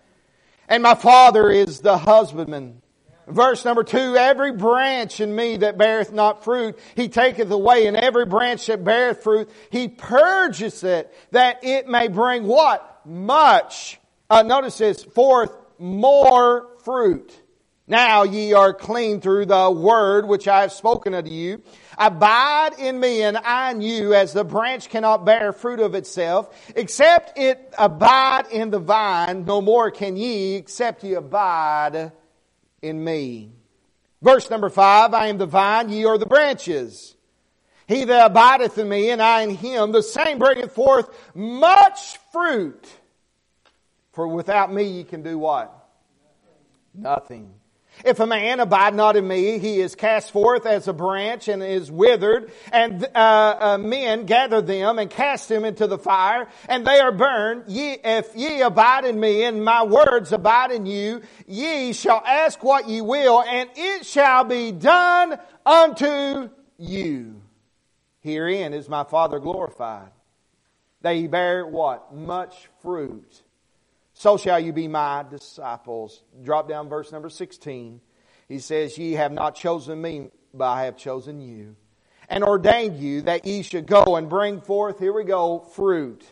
and 0.68 0.84
my 0.84 0.96
Father 0.96 1.50
is 1.50 1.82
the 1.82 1.98
husbandman. 1.98 2.82
Verse 3.28 3.66
number 3.66 3.84
two, 3.84 4.16
every 4.16 4.54
branch 4.54 5.20
in 5.20 5.36
me 5.36 5.58
that 5.58 5.78
beareth 5.78 6.14
not 6.14 6.46
fruit, 6.46 6.80
he 6.96 7.10
taketh 7.10 7.52
away, 7.52 7.86
and 7.86 7.98
every 7.98 8.26
branch 8.26 8.66
that 8.68 8.84
beareth 8.84 9.22
fruit, 9.22 9.50
he 9.70 9.90
purges 9.90 10.84
it, 10.84 11.14
that 11.32 11.64
it 11.64 11.88
may 11.88 12.08
bring 12.08 12.44
what? 12.44 13.02
Much. 13.06 14.00
Uh, 14.30 14.44
notice 14.44 14.78
this, 14.78 15.04
forth 15.04 15.52
more 15.78 16.70
fruit. 16.84 17.38
Now 17.86 18.24
ye 18.24 18.54
are 18.54 18.74
clean 18.74 19.22
through 19.22 19.46
the 19.46 19.72
word 19.72 20.28
which 20.28 20.48
I 20.48 20.62
have 20.62 20.74
spoken 20.74 21.14
unto 21.14 21.32
you. 21.32 21.62
Abide 21.98 22.77
in 22.77 23.00
me 23.00 23.24
and 23.24 23.38
I 23.38 23.72
in 23.72 23.82
you 23.82 24.13
as 24.13 24.34
the 24.34 24.44
branch 24.44 24.89
cannot 24.89 25.25
bear 25.25 25.51
fruit 25.51 25.80
of 25.80 25.96
itself, 25.96 26.56
except 26.75 27.38
it 27.38 27.74
abide 27.77 28.48
in 28.51 28.70
the 28.70 28.80
vine. 28.80 29.46
No 29.46 29.62
more 29.62 29.89
can 29.89 30.16
ye 30.16 30.56
except 30.56 31.04
ye 31.04 31.16
abide 31.16 32.12
in 32.82 33.04
me. 33.04 33.51
Verse 34.22 34.50
number 34.50 34.70
five, 34.70 35.13
I 35.13 35.27
am 35.27 35.38
the 35.38 35.46
vine, 35.46 35.89
ye 35.89 36.06
are 36.06 36.18
the 36.18 36.25
branches. 36.25 37.16
He 37.88 38.04
that 38.04 38.32
abideth 38.32 38.77
in 38.77 38.89
me 38.89 39.10
and 39.10 39.22
I 39.22 39.42
in 39.42 39.51
him, 39.51 39.92
the 39.92 40.04
same 40.04 40.39
bringeth 40.39 40.74
forth 40.74 41.10
much 41.34 42.18
fruit. 42.32 42.86
For 44.12 44.27
without 44.27 44.74
me 44.74 44.84
ye 44.84 45.04
can 45.04 45.24
do 45.24 45.38
what? 45.38 45.74
Nothing. 46.94 47.54
If 48.06 48.20
a 48.20 48.27
man 48.27 48.60
abide 48.60 48.94
not 48.94 49.16
in 49.16 49.27
me, 49.27 49.60
he 49.60 49.80
is 49.80 49.96
cast 49.96 50.32
forth 50.32 50.66
as 50.66 50.88
a 50.88 50.94
branch 50.94 51.48
and 51.48 51.63
is 51.63 51.92
withered, 51.92 52.51
and 52.72 53.04
uh, 53.16 53.58
uh, 53.60 53.77
men 53.80 54.25
gather 54.25 54.62
them 54.62 55.00
and 55.00 55.10
cast 55.10 55.50
them 55.50 55.66
into 55.66 55.88
the 55.88 55.98
fire, 55.98 56.48
and 56.70 56.86
they 56.86 57.00
are 57.00 57.12
burned. 57.12 57.63
Ye, 57.68 57.98
if 58.04 58.36
ye 58.36 58.62
abide 58.62 59.06
in 59.06 59.20
me, 59.20 59.44
and 59.44 59.63
my 59.63 59.84
words 59.84 60.32
abide 60.32 60.72
in 60.72 60.86
you, 60.86 61.22
ye 61.48 61.94
shall 61.94 62.22
ask 62.25 62.63
what 62.63 62.88
ye 62.88 63.01
will, 63.01 63.42
and 63.42 63.70
it 63.75 64.06
shall 64.06 64.44
be 64.44 64.72
done 64.72 65.38
unto 65.66 66.50
you. 66.77 67.42
Herein 68.20 68.74
is 68.74 68.88
my 68.88 69.04
Father 69.04 69.39
glorified. 69.39 70.12
They 71.01 71.27
bear 71.27 71.66
what? 71.66 72.13
Much 72.13 72.68
fruit 72.82 73.44
so 74.18 74.36
shall 74.36 74.60
you 74.60 74.74
be 74.74 74.88
my 74.88 75.24
disciples. 75.30 76.24
Drop 76.44 76.68
down 76.68 76.90
verse 76.90 77.12
number 77.12 77.30
16. 77.30 78.02
He 78.48 78.58
says, 78.58 78.98
Ye 78.98 79.12
have 79.12 79.32
not 79.32 79.54
chosen 79.54 80.02
me, 80.02 80.32
but 80.56 80.66
I 80.66 80.86
have 80.86 80.98
chosen 80.98 81.40
you, 81.40 81.76
and 82.28 82.44
ordained 82.44 82.98
you 82.98 83.22
that 83.22 83.46
ye 83.46 83.62
should 83.62 83.86
go 83.86 84.16
and 84.16 84.28
bring 84.28 84.60
forth, 84.60 84.98
here 84.98 85.14
we 85.14 85.24
go, 85.24 85.60
fruit. 85.60 86.26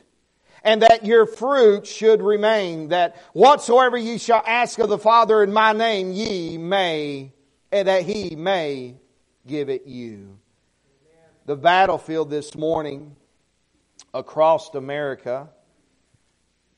And 0.63 0.82
that 0.82 1.06
your 1.06 1.27
fruit 1.27 1.86
should 1.86 2.24
remain, 2.24 2.88
that 2.88 3.18
whatsoever 3.34 3.98
ye 3.98 4.18
shall 4.18 4.44
ask 4.48 4.80
of 4.80 4.89
the 4.89 4.98
Father 4.98 5.44
in 5.44 5.54
my 5.54 5.72
name, 5.72 6.12
ye 6.12 6.58
may, 6.58 7.34
and 7.72 7.88
that 7.88 8.01
he 8.01 8.36
may 8.36 8.96
give 9.46 9.70
it 9.70 9.86
you. 9.86 10.39
The 11.46 11.56
battlefield 11.56 12.32
this 12.32 12.56
morning 12.56 13.15
across 14.12 14.74
America 14.74 15.50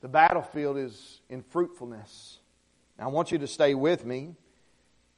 the 0.00 0.08
battlefield 0.08 0.78
is 0.78 1.20
in 1.28 1.42
fruitfulness. 1.42 2.38
Now, 2.98 3.06
I 3.06 3.08
want 3.08 3.32
you 3.32 3.38
to 3.38 3.46
stay 3.46 3.74
with 3.74 4.04
me. 4.04 4.34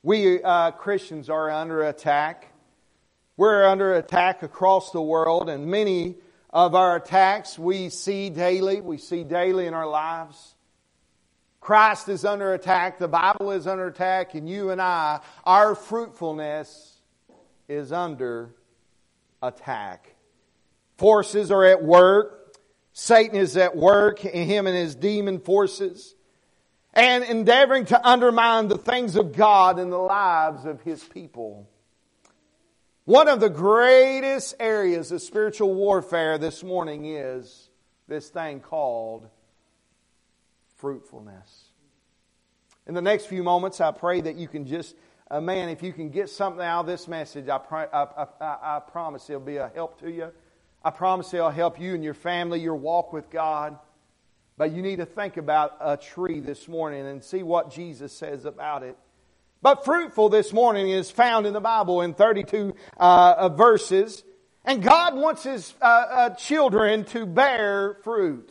We 0.03 0.43
uh, 0.43 0.71
Christians 0.73 1.29
are 1.29 1.51
under 1.51 1.83
attack. 1.85 2.53
We're 3.37 3.65
under 3.65 3.95
attack 3.95 4.43
across 4.43 4.91
the 4.91 5.03
world, 5.03 5.49
and 5.49 5.67
many 5.67 6.17
of 6.51 6.75
our 6.75 6.97
attacks 6.97 7.59
we 7.59 7.89
see 7.89 8.31
daily. 8.31 8.81
We 8.81 8.99
see 8.99 9.25
daily 9.25 9.67
in 9.67 9.75
our 9.75 9.89
lives. 9.89 10.55
Christ 11.61 12.09
is 12.09 12.25
under 12.25 12.55
attack, 12.55 12.99
the 12.99 13.09
Bible 13.09 13.51
is 13.51 13.67
under 13.67 13.87
attack, 13.87 14.35
and 14.35 14.49
you 14.49 14.71
and 14.71 14.81
I, 14.81 15.21
our 15.45 15.75
fruitfulness 15.75 16.97
is 17.69 17.93
under 17.93 18.55
attack. 19.43 20.15
Forces 20.97 21.51
are 21.51 21.65
at 21.65 21.83
work. 21.83 22.40
Satan 22.93 23.37
is 23.37 23.57
at 23.57 23.77
work 23.77 24.25
in 24.25 24.47
him 24.47 24.67
and 24.67 24.77
his 24.77 24.95
demon 24.95 25.41
forces 25.41 26.15
and 26.93 27.25
endeavoring 27.25 27.85
to 27.87 28.09
undermine 28.09 28.69
the 28.69 28.79
things 28.79 29.17
of 29.17 29.33
God 29.33 29.79
in 29.79 29.91
the 29.91 29.99
lives 29.99 30.65
of 30.65 30.81
his 30.83 31.03
people. 31.05 31.69
One 33.05 33.29
of 33.29 33.41
the 33.41 33.51
greatest 33.51 34.55
areas 34.61 35.13
of 35.13 35.23
spiritual 35.23 35.75
warfare 35.75 36.39
this 36.39 36.63
morning 36.63 37.07
is 37.07 37.71
this 38.09 38.29
thing 38.29 38.61
called 38.61 39.29
fruitfulness. 40.77 41.65
In 42.87 42.95
the 42.95 43.03
next 43.03 43.27
few 43.27 43.43
moments, 43.43 43.81
I 43.81 43.93
pray 43.93 44.21
that 44.21 44.37
you 44.37 44.49
can 44.49 44.67
just, 44.67 44.97
uh, 45.31 45.41
man, 45.41 45.69
if 45.69 45.83
you 45.83 45.93
can 45.93 46.11
get 46.11 46.29
something 46.29 46.65
out 46.65 46.81
of 46.81 46.87
this 46.87 47.07
message, 47.07 47.49
I, 47.49 47.61
I, 47.93 48.27
I, 48.41 48.57
I 48.77 48.81
promise 48.81 49.29
it'll 49.31 49.41
be 49.41 49.59
a 49.59 49.71
help 49.75 50.01
to 50.01 50.11
you. 50.11 50.33
I 50.83 50.91
promise 50.91 51.35
it'll 51.35 51.51
help 51.51 51.79
you 51.79 51.95
and 51.95 52.03
your 52.03 52.15
family, 52.15 52.61
your 52.61 52.75
walk 52.75 53.13
with 53.13 53.31
God. 53.31 53.79
But 54.57 54.73
you 54.73 54.83
need 54.83 54.97
to 54.97 55.07
think 55.07 55.37
about 55.37 55.77
a 55.81 55.97
tree 55.97 56.41
this 56.41 56.69
morning 56.69 57.07
and 57.07 57.23
see 57.23 57.43
what 57.43 57.71
Jesus 57.71 58.13
says 58.13 58.45
about 58.45 58.83
it. 58.83 58.97
But 59.63 59.85
fruitful 59.85 60.31
this 60.31 60.53
morning 60.53 60.89
is 60.89 61.11
found 61.11 61.47
in 61.47 61.53
the 61.53 61.61
Bible 61.61 62.01
in 62.01 62.15
32 62.15 62.75
uh, 62.97 63.49
verses. 63.51 64.25
And 64.65 64.83
God 64.83 65.15
wants 65.15 65.43
His 65.43 65.75
uh, 65.83 65.85
uh, 65.85 66.31
children 66.31 67.05
to 67.07 67.27
bear 67.27 67.99
fruit. 68.03 68.51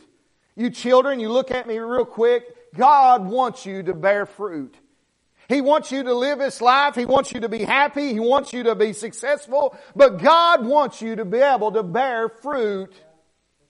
You 0.56 0.70
children, 0.70 1.20
you 1.20 1.30
look 1.30 1.50
at 1.50 1.66
me 1.66 1.78
real 1.78 2.04
quick. 2.04 2.74
God 2.76 3.26
wants 3.26 3.66
you 3.66 3.82
to 3.82 3.94
bear 3.94 4.26
fruit. 4.26 4.76
He 5.50 5.60
wants 5.60 5.90
you 5.90 6.04
to 6.04 6.14
live 6.14 6.38
His 6.38 6.60
life. 6.60 6.94
He 6.94 7.04
wants 7.04 7.32
you 7.32 7.40
to 7.40 7.48
be 7.48 7.64
happy. 7.64 8.12
He 8.12 8.20
wants 8.20 8.52
you 8.52 8.62
to 8.62 8.76
be 8.76 8.92
successful. 8.92 9.76
But 9.96 10.18
God 10.18 10.64
wants 10.64 11.02
you 11.02 11.16
to 11.16 11.24
be 11.24 11.38
able 11.38 11.72
to 11.72 11.82
bear 11.82 12.28
fruit 12.28 12.92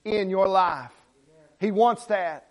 in 0.05 0.29
your 0.29 0.47
life. 0.47 0.91
He 1.59 1.71
wants 1.71 2.05
that. 2.05 2.47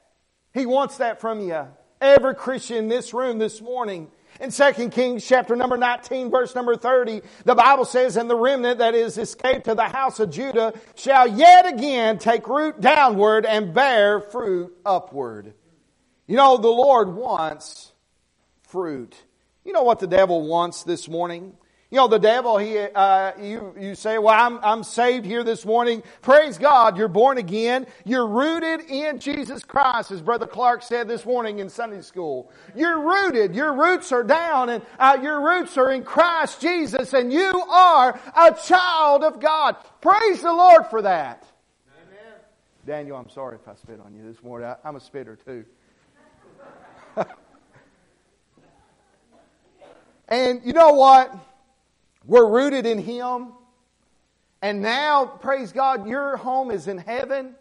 He 0.52 0.66
wants 0.66 0.96
that 0.96 1.20
from 1.20 1.40
you. 1.40 1.64
Every 2.00 2.34
Christian 2.34 2.78
in 2.78 2.88
this 2.88 3.14
room 3.14 3.38
this 3.38 3.60
morning. 3.60 4.10
In 4.40 4.50
2 4.50 4.88
Kings 4.88 5.24
chapter 5.24 5.54
number 5.54 5.76
19 5.76 6.28
verse 6.28 6.52
number 6.56 6.74
30, 6.74 7.22
the 7.44 7.54
Bible 7.54 7.84
says, 7.84 8.16
And 8.16 8.28
the 8.28 8.34
remnant 8.34 8.78
that 8.78 8.96
is 8.96 9.16
escaped 9.16 9.66
to 9.66 9.76
the 9.76 9.84
house 9.84 10.18
of 10.18 10.30
Judah 10.30 10.72
shall 10.96 11.28
yet 11.28 11.72
again 11.72 12.18
take 12.18 12.48
root 12.48 12.80
downward 12.80 13.46
and 13.46 13.72
bear 13.72 14.18
fruit 14.18 14.76
upward. 14.84 15.54
You 16.26 16.34
know, 16.34 16.56
the 16.56 16.66
Lord 16.66 17.14
wants 17.14 17.92
fruit. 18.70 19.14
You 19.64 19.72
know 19.72 19.82
what 19.82 19.98
the 19.98 20.06
devil 20.06 20.46
wants 20.46 20.84
this 20.84 21.08
morning? 21.08 21.52
You 21.90 21.96
know, 21.96 22.06
the 22.06 22.18
devil, 22.18 22.56
he, 22.56 22.78
uh, 22.78 23.32
you, 23.40 23.74
you 23.76 23.94
say, 23.96 24.16
well, 24.18 24.32
I'm, 24.32 24.60
I'm 24.62 24.84
saved 24.84 25.26
here 25.26 25.42
this 25.42 25.66
morning. 25.66 26.04
Praise 26.22 26.56
God, 26.56 26.96
you're 26.96 27.08
born 27.08 27.36
again. 27.36 27.84
You're 28.04 28.28
rooted 28.28 28.82
in 28.88 29.18
Jesus 29.18 29.64
Christ, 29.64 30.12
as 30.12 30.22
Brother 30.22 30.46
Clark 30.46 30.84
said 30.84 31.08
this 31.08 31.26
morning 31.26 31.58
in 31.58 31.68
Sunday 31.68 32.02
school. 32.02 32.52
You're 32.76 33.00
rooted. 33.00 33.56
Your 33.56 33.74
roots 33.74 34.12
are 34.12 34.22
down 34.22 34.68
and 34.68 34.86
uh, 35.00 35.18
your 35.20 35.44
roots 35.44 35.76
are 35.76 35.90
in 35.90 36.04
Christ 36.04 36.60
Jesus 36.60 37.12
and 37.12 37.32
you 37.32 37.60
are 37.60 38.20
a 38.36 38.54
child 38.54 39.24
of 39.24 39.40
God. 39.40 39.74
Praise 40.00 40.42
the 40.42 40.52
Lord 40.52 40.86
for 40.86 41.02
that. 41.02 41.44
Amen. 42.06 42.34
Daniel, 42.86 43.16
I'm 43.16 43.30
sorry 43.30 43.56
if 43.56 43.66
I 43.66 43.74
spit 43.74 43.98
on 43.98 44.14
you 44.14 44.22
this 44.22 44.40
morning. 44.44 44.68
I, 44.68 44.76
I'm 44.86 44.94
a 44.94 45.00
spitter 45.00 45.34
too. 45.34 45.64
And 50.30 50.62
you 50.64 50.72
know 50.72 50.92
what? 50.92 51.36
We're 52.24 52.48
rooted 52.48 52.86
in 52.86 52.98
Him. 52.98 53.52
And 54.62 54.82
now, 54.82 55.26
praise 55.26 55.72
God, 55.72 56.06
your 56.06 56.36
home 56.36 56.70
is 56.70 56.86
in 56.86 56.98
heaven. 56.98 57.54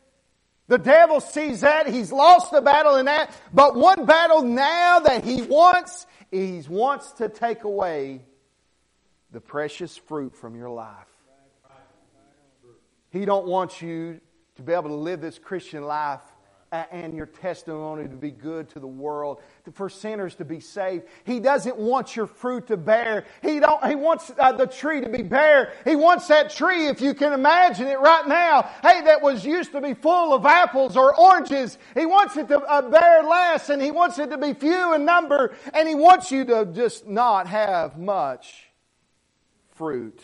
The 0.68 0.78
devil 0.78 1.20
sees 1.20 1.62
that. 1.62 1.88
He's 1.88 2.12
lost 2.12 2.52
the 2.52 2.62
battle 2.62 2.98
in 2.98 3.06
that. 3.06 3.34
But 3.52 3.76
one 3.76 4.06
battle 4.06 4.44
now 4.44 5.00
that 5.00 5.24
he 5.24 5.42
wants, 5.42 6.06
he 6.30 6.62
wants 6.70 7.14
to 7.14 7.28
take 7.28 7.64
away 7.64 8.22
the 9.32 9.42
precious 9.42 9.98
fruit 9.98 10.36
from 10.36 10.56
your 10.56 10.70
life. 10.70 11.08
He 13.12 13.26
don't 13.26 13.48
want 13.48 13.82
you 13.82 14.22
to 14.58 14.62
be 14.62 14.74
able 14.74 14.90
to 14.90 14.96
live 14.96 15.22
this 15.22 15.40
Christian 15.40 15.84
life 15.84 16.22
and 16.72 17.16
your 17.16 17.26
testimony 17.26 18.08
to 18.08 18.16
be 18.16 18.32
good 18.32 18.70
to 18.70 18.80
the 18.80 18.88
world, 18.88 19.42
for 19.74 19.90
sinners 19.90 20.36
to 20.36 20.46
be 20.46 20.60
saved. 20.60 21.06
He 21.24 21.40
doesn't 21.40 21.78
want 21.78 22.16
your 22.16 22.28
fruit 22.28 22.68
to 22.68 22.78
bear. 22.78 23.26
He 23.42 23.60
don't, 23.60 23.84
he 23.86 23.96
wants 23.96 24.32
uh, 24.38 24.52
the 24.52 24.68
tree 24.68 25.02
to 25.02 25.10
be 25.10 25.24
bare. 25.24 25.74
He 25.84 25.96
wants 25.96 26.28
that 26.28 26.52
tree, 26.52 26.88
if 26.88 27.02
you 27.02 27.14
can 27.14 27.34
imagine 27.34 27.88
it 27.88 28.00
right 28.00 28.28
now, 28.28 28.70
hey, 28.84 29.02
that 29.02 29.22
was 29.22 29.46
used 29.46 29.72
to 29.72 29.82
be 29.82 29.94
full 29.94 30.34
of 30.34 30.46
apples 30.46 30.96
or 30.96 31.18
oranges. 31.20 31.78
He 31.96 32.06
wants 32.06 32.38
it 32.38 32.48
to 32.50 32.60
uh, 32.60 32.84
bear 32.84 33.24
less 33.24 33.70
and 33.70 33.82
he 33.82 33.92
wants 33.92 34.20
it 34.20 34.30
to 34.30 34.38
be 34.38 34.54
few 34.54 34.94
in 34.94 35.06
number 35.06 35.56
and 35.74 35.88
he 35.88 35.96
wants 35.96 36.32
you 36.32 36.46
to 36.46 36.66
just 36.66 37.08
not 37.08 37.48
have 37.48 37.98
much 37.98 38.70
fruit. 39.76 40.22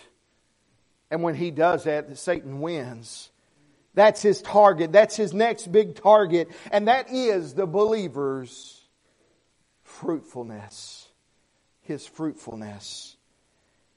And 1.10 1.24
when 1.24 1.36
he 1.36 1.52
does 1.52 1.86
that, 1.86 2.18
Satan 2.18 2.60
wins. 2.60 3.30
That's 3.96 4.22
his 4.22 4.42
target. 4.42 4.92
That's 4.92 5.16
his 5.16 5.34
next 5.34 5.72
big 5.72 5.96
target. 5.96 6.50
And 6.72 6.88
that 6.88 7.10
is 7.10 7.54
the 7.54 7.66
believer's 7.66 8.82
fruitfulness. 9.84 11.08
His 11.82 12.06
fruitfulness. 12.06 13.16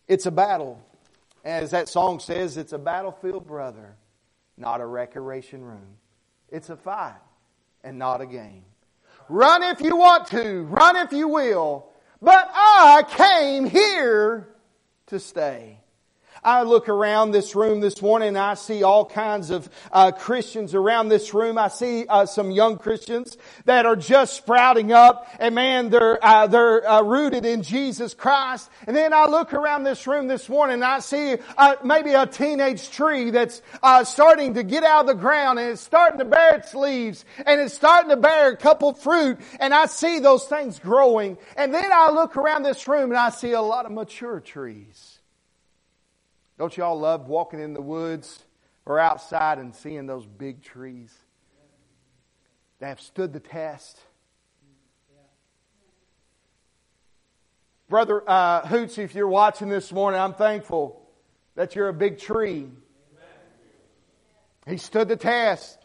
It's 0.07 0.27
a 0.27 0.31
battle. 0.31 0.81
As 1.45 1.73
that 1.73 1.89
song 1.89 2.21
says, 2.21 2.57
it's 2.57 2.73
a 2.73 2.79
battlefield, 2.79 3.47
brother, 3.47 3.97
not 4.57 4.81
a 4.81 4.87
recreation 4.87 5.63
room. 5.63 5.97
It's 6.49 6.71
a 6.71 6.77
fight 6.77 7.21
and 7.83 7.99
not 7.99 8.21
a 8.21 8.27
game. 8.27 8.65
Run 9.29 9.63
if 9.63 9.81
you 9.81 9.97
want 9.97 10.29
to, 10.29 10.63
run 10.63 10.97
if 10.97 11.13
you 11.13 11.29
will, 11.29 11.87
but 12.23 12.51
I 12.53 13.03
came 13.09 13.67
here 13.67 14.49
to 15.07 15.21
stay. 15.21 15.78
I 16.43 16.63
look 16.63 16.89
around 16.89 17.33
this 17.33 17.55
room 17.55 17.81
this 17.81 18.01
morning 18.01 18.29
and 18.29 18.39
I 18.39 18.55
see 18.55 18.83
all 18.83 19.05
kinds 19.05 19.51
of 19.51 19.69
uh, 19.93 20.13
Christians 20.13 20.75
around 20.75 21.09
this 21.09 21.35
room. 21.35 21.59
I 21.59 21.69
see 21.69 22.07
uh, 22.09 22.27
some 22.27 22.51
young 22.51 22.79
Christians 22.79 23.37
that 23.65 23.87
are 23.87 23.97
just 23.97 24.35
sprouting 24.37 24.93
up, 24.93 25.29
and 25.39 25.55
man, 25.55 25.91
they're 25.91 26.25
uh, 26.25 26.47
they're 26.47 26.89
uh, 26.89 27.03
rooted 27.03 27.45
in 27.45 27.63
Jesus 27.63 28.15
Christ. 28.15 28.71
And 28.87 28.97
then 28.97 29.13
I 29.13 29.27
look 29.27 29.53
around 29.53 29.85
this 29.85 30.07
room 30.07 30.29
this 30.29 30.49
morning 30.49 30.75
and 30.75 30.85
I 30.85 31.01
see 31.01 31.37
uh, 31.57 31.77
maybe 31.85 32.13
a 32.13 32.27
teenage 32.27 32.91
tree 32.91 33.31
that's 33.31 33.63
uh, 33.83 34.05
starting 34.05 34.55
to 34.55 34.63
get 34.63 34.85
out 34.85 35.03
of 35.03 35.07
the 35.07 35.15
ground 35.15 35.59
and 35.59 35.71
it's 35.71 35.81
starting 35.81 36.19
to 36.19 36.25
bear 36.25 36.57
its 36.57 36.75
leaves 36.75 37.25
and 37.47 37.61
it's 37.61 37.75
starting 37.75 38.11
to 38.11 38.17
bear 38.17 38.51
a 38.51 38.57
couple 38.57 38.93
fruit, 38.95 39.39
and 39.61 39.75
I 39.75 39.87
see 39.87 40.19
those 40.19 40.45
things 40.45 40.79
growing. 40.79 41.39
And 41.57 41.73
then 41.73 41.91
I 41.93 42.11
look 42.11 42.37
around 42.37 42.63
this 42.63 42.87
room 42.87 43.11
and 43.11 43.19
I 43.19 43.31
see 43.31 43.53
a 43.53 43.63
lot 43.63 43.87
of 43.87 43.93
mature 43.93 44.41
trees. 44.41 45.18
Don't 46.59 46.77
you 46.77 46.83
all 46.83 46.99
love 46.99 47.29
walking 47.29 47.61
in 47.61 47.73
the 47.73 47.81
woods 47.81 48.43
or 48.85 48.99
outside 48.99 49.59
and 49.59 49.75
seeing 49.75 50.07
those 50.07 50.27
big 50.27 50.63
trees 50.63 51.15
that 52.81 52.89
have 52.89 53.01
stood 53.01 53.33
the 53.33 53.41
test? 53.41 54.01
Brother 57.89 58.23
uh, 58.29 58.67
Hoots, 58.67 58.99
if 58.99 59.15
you're 59.15 59.29
watching 59.29 59.69
this 59.69 59.93
morning, 59.93 60.21
I'm 60.21 60.35
thankful 60.35 61.09
that 61.55 61.75
you're 61.75 61.89
a 61.89 61.95
big 61.95 62.19
tree. 62.19 62.67
He 64.67 64.77
stood 64.77 65.09
the 65.09 65.17
test 65.17 65.79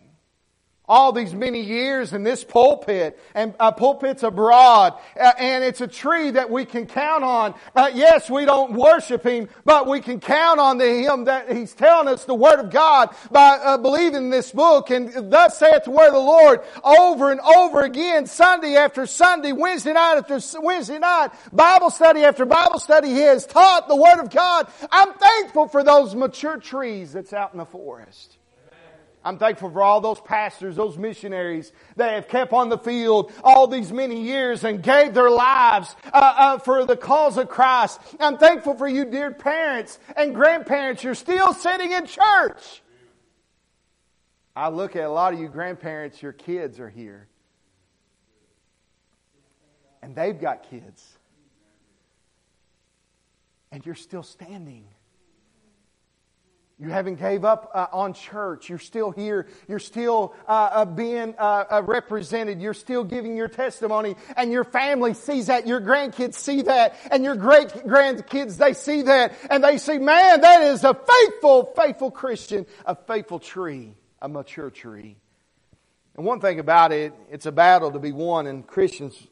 all 0.88 1.14
these 1.14 1.34
many 1.34 1.62
years 1.62 2.12
in 2.12 2.24
this 2.24 2.44
pulpit 2.44 3.18
and 3.34 3.54
uh, 3.60 3.72
pulpits 3.72 4.22
abroad 4.22 4.94
uh, 5.18 5.32
and 5.40 5.64
it's 5.64 5.80
a 5.80 5.88
tree 5.88 6.32
that 6.32 6.50
we 6.50 6.66
can 6.66 6.86
count 6.86 7.24
on. 7.24 7.54
Uh, 7.74 7.90
yes 7.94 8.30
we 8.30 8.44
don't 8.44 8.74
worship 8.74 9.24
him 9.24 9.48
but 9.64 9.88
we 9.88 10.02
can 10.02 10.20
count 10.20 10.60
on 10.60 10.78
the 10.78 10.86
him 10.86 11.24
that 11.26 11.50
he's 11.52 11.74
telling 11.74 12.10
us 12.10 12.26
the 12.26 12.36
word 12.36 12.60
of 12.60 12.70
god 12.70 13.16
by 13.32 13.58
uh, 13.64 13.78
believing 13.78 14.30
this 14.30 14.52
book. 14.52 14.90
And 14.90 15.32
thus 15.32 15.58
saith 15.58 15.86
the 15.86 15.92
word 15.92 16.08
of 16.08 16.14
the 16.14 16.20
lord 16.20 16.62
over 16.84 17.32
and 17.32 17.40
over 17.40 17.82
again 17.82 18.26
sunday 18.26 18.76
after 18.76 19.06
sunday 19.06 19.54
wednesday 19.54 19.94
night 19.94 20.18
after 20.18 20.40
wednesday 20.60 21.00
night 21.00 21.30
bible 21.54 21.92
study 21.92 22.22
after 22.22 22.46
bible 22.46 22.80
study 22.80 23.08
he 23.10 23.22
has 23.22 23.46
taught 23.46 23.88
the 23.88 23.96
word 23.96 24.20
of 24.20 24.30
god. 24.30 24.68
I'm 24.92 25.14
thankful 25.14 25.70
for 25.70 25.84
those 25.84 26.14
mature 26.14 26.58
trees 26.58 27.14
that's 27.14 27.32
out 27.32 27.54
in 27.54 27.58
the 27.58 27.66
forest 27.66 28.38
I'm 29.26 29.38
thankful 29.38 29.70
for 29.70 29.82
all 29.82 30.02
those 30.02 30.20
pastors, 30.20 30.76
those 30.76 30.98
missionaries 30.98 31.72
that 31.96 32.14
have 32.14 32.28
kept 32.28 32.52
on 32.52 32.70
the 32.70 32.78
field 32.78 33.32
all 33.44 33.68
these 33.68 33.92
many 33.92 34.22
years 34.22 34.64
and 34.66 34.84
gave 34.84 35.14
their 35.14 35.30
lives 35.30 35.96
uh, 36.08 36.34
uh, 36.38 36.58
for 36.58 36.86
the 36.86 36.98
cause 36.98 37.38
of 37.38 37.48
Christ. 37.48 38.02
I'm 38.20 38.38
thankful 38.38 38.76
for 38.76 38.88
you, 38.88 39.06
dear 39.06 39.32
parents 39.32 39.98
and 40.18 40.36
grandparents. 40.36 41.04
You're 41.04 41.16
still 41.16 41.54
sitting 41.54 41.92
in 41.92 42.06
church. 42.06 42.82
I 44.56 44.70
look 44.70 44.96
at 44.96 45.04
a 45.04 45.10
lot 45.10 45.34
of 45.34 45.40
you 45.40 45.48
grandparents, 45.48 46.22
your 46.22 46.34
kids 46.34 46.80
are 46.80 46.90
here. 46.90 47.28
And 50.02 50.16
they've 50.16 50.40
got 50.40 50.70
kids. 50.70 51.18
And 53.72 53.86
you're 53.86 53.96
still 53.96 54.22
standing. 54.22 54.86
You 56.80 56.90
haven't 56.90 57.20
gave 57.20 57.46
up 57.46 57.72
uh, 57.74 57.86
on 57.94 58.14
church. 58.14 58.68
You're 58.68 58.80
still 58.80 59.12
here. 59.12 59.48
You're 59.68 59.80
still 59.80 60.34
uh, 60.48 60.70
uh, 60.74 60.86
being 60.86 61.36
uh, 61.38 61.66
uh, 61.70 61.84
represented. 61.86 62.60
You're 62.60 62.74
still 62.74 63.04
giving 63.04 63.38
your 63.38 63.48
testimony, 63.48 64.16
and 64.36 64.52
your 64.52 64.64
family 64.64 65.14
sees 65.14 65.48
that. 65.48 65.68
Your 65.68 65.80
grandkids 65.80 66.34
see 66.34 66.64
that, 66.64 66.96
and 67.12 67.24
your 67.24 67.36
great 67.36 67.70
grandkids 67.70 68.58
they 68.58 68.74
see 68.74 69.04
that, 69.04 69.34
and 69.52 69.64
they 69.64 69.78
see, 69.78 70.00
man, 70.00 70.42
that 70.42 70.64
is 70.64 70.84
a 70.84 70.96
faithful, 70.96 71.72
faithful 71.76 72.10
Christian, 72.10 72.66
a 72.86 72.96
faithful 72.96 73.40
tree, 73.40 73.96
a 74.20 74.28
mature 74.28 74.72
tree. 74.72 75.16
And 76.16 76.26
one 76.26 76.42
thing 76.42 76.60
about 76.60 76.92
it, 76.92 77.14
it's 77.32 77.46
a 77.46 77.52
battle 77.52 77.92
to 77.92 78.00
be 78.00 78.12
won, 78.12 78.48
and 78.48 78.66
Christians, 78.66 79.28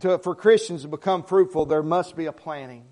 to, 0.00 0.18
for 0.18 0.36
Christians 0.36 0.82
to 0.82 0.88
become 0.88 1.24
fruitful, 1.24 1.66
there 1.66 1.82
must 1.82 2.16
be 2.16 2.26
a 2.26 2.32
planting. 2.32 2.84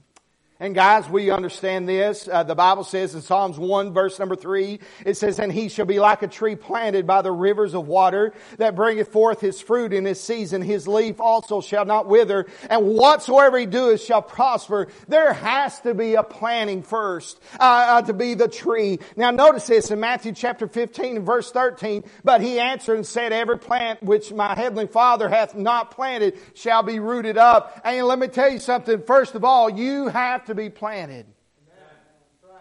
And 0.58 0.74
guys, 0.74 1.06
we 1.06 1.30
understand 1.30 1.86
this. 1.86 2.30
Uh, 2.32 2.42
the 2.42 2.54
Bible 2.54 2.82
says 2.82 3.14
in 3.14 3.20
Psalms 3.20 3.58
1 3.58 3.92
verse 3.92 4.18
number 4.18 4.36
3, 4.36 4.80
it 5.04 5.18
says, 5.18 5.38
And 5.38 5.52
he 5.52 5.68
shall 5.68 5.84
be 5.84 6.00
like 6.00 6.22
a 6.22 6.28
tree 6.28 6.56
planted 6.56 7.06
by 7.06 7.20
the 7.20 7.30
rivers 7.30 7.74
of 7.74 7.86
water 7.86 8.32
that 8.56 8.74
bringeth 8.74 9.12
forth 9.12 9.38
his 9.38 9.60
fruit 9.60 9.92
in 9.92 10.06
his 10.06 10.18
season. 10.18 10.62
His 10.62 10.88
leaf 10.88 11.20
also 11.20 11.60
shall 11.60 11.84
not 11.84 12.06
wither. 12.06 12.46
And 12.70 12.86
whatsoever 12.86 13.58
he 13.58 13.66
doeth 13.66 14.00
shall 14.00 14.22
prosper. 14.22 14.88
There 15.08 15.34
has 15.34 15.78
to 15.80 15.92
be 15.92 16.14
a 16.14 16.22
planting 16.22 16.82
first, 16.82 17.38
uh, 17.60 17.98
uh, 17.98 18.02
to 18.02 18.14
be 18.14 18.32
the 18.32 18.48
tree. 18.48 18.98
Now 19.14 19.32
notice 19.32 19.66
this 19.66 19.90
in 19.90 20.00
Matthew 20.00 20.32
chapter 20.32 20.66
15 20.68 21.18
and 21.18 21.26
verse 21.26 21.52
13. 21.52 22.02
But 22.24 22.40
he 22.40 22.58
answered 22.58 22.94
and 22.94 23.06
said, 23.06 23.30
Every 23.30 23.58
plant 23.58 24.02
which 24.02 24.32
my 24.32 24.54
heavenly 24.54 24.86
father 24.86 25.28
hath 25.28 25.54
not 25.54 25.90
planted 25.90 26.38
shall 26.54 26.82
be 26.82 26.98
rooted 26.98 27.36
up. 27.36 27.78
And 27.84 28.06
let 28.06 28.18
me 28.18 28.28
tell 28.28 28.48
you 28.48 28.58
something. 28.58 29.02
First 29.02 29.34
of 29.34 29.44
all, 29.44 29.68
you 29.68 30.08
have 30.08 30.45
to 30.46 30.54
be 30.54 30.70
planted. 30.70 31.26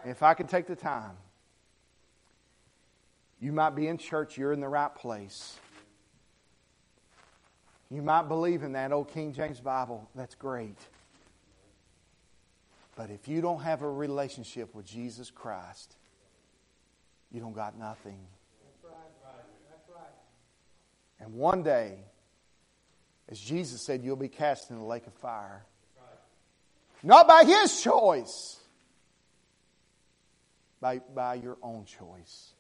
If 0.06 0.22
I 0.22 0.34
could 0.34 0.50
take 0.50 0.68
the 0.68 0.76
time, 0.76 1.18
you 3.40 3.52
might 3.52 3.72
be 3.72 3.88
in 3.88 3.98
church, 3.98 4.38
you're 4.38 4.54
in 4.54 4.60
the 4.60 4.68
right 4.68 4.94
place. 4.94 5.58
You 7.90 8.02
might 8.02 8.24
believe 8.24 8.64
in 8.64 8.74
that 8.74 8.92
old 8.92 9.12
King 9.12 9.34
James 9.34 9.60
Bible. 9.60 10.10
That's 10.16 10.36
great. 10.36 10.78
But 12.96 13.10
if 13.10 13.28
you 13.28 13.42
don't 13.42 13.62
have 13.62 13.82
a 13.82 13.90
relationship 13.90 14.74
with 14.74 14.86
Jesus 14.86 15.30
Christ, 15.30 15.96
you 17.32 17.40
don't 17.42 17.54
got 17.54 17.78
nothing. 17.78 18.20
And 21.20 21.34
one 21.34 21.64
day, 21.64 21.98
as 23.30 23.40
Jesus 23.40 23.82
said, 23.82 24.04
you'll 24.04 24.16
be 24.16 24.28
cast 24.30 24.70
in 24.70 24.78
the 24.78 24.84
lake 24.84 25.08
of 25.08 25.14
fire. 25.14 25.66
Not 27.06 27.28
by 27.28 27.44
his 27.46 27.82
choice, 27.82 28.60
by, 30.82 31.02
by 31.14 31.36
your 31.36 31.56
own 31.62 31.86
choice. 31.86 32.52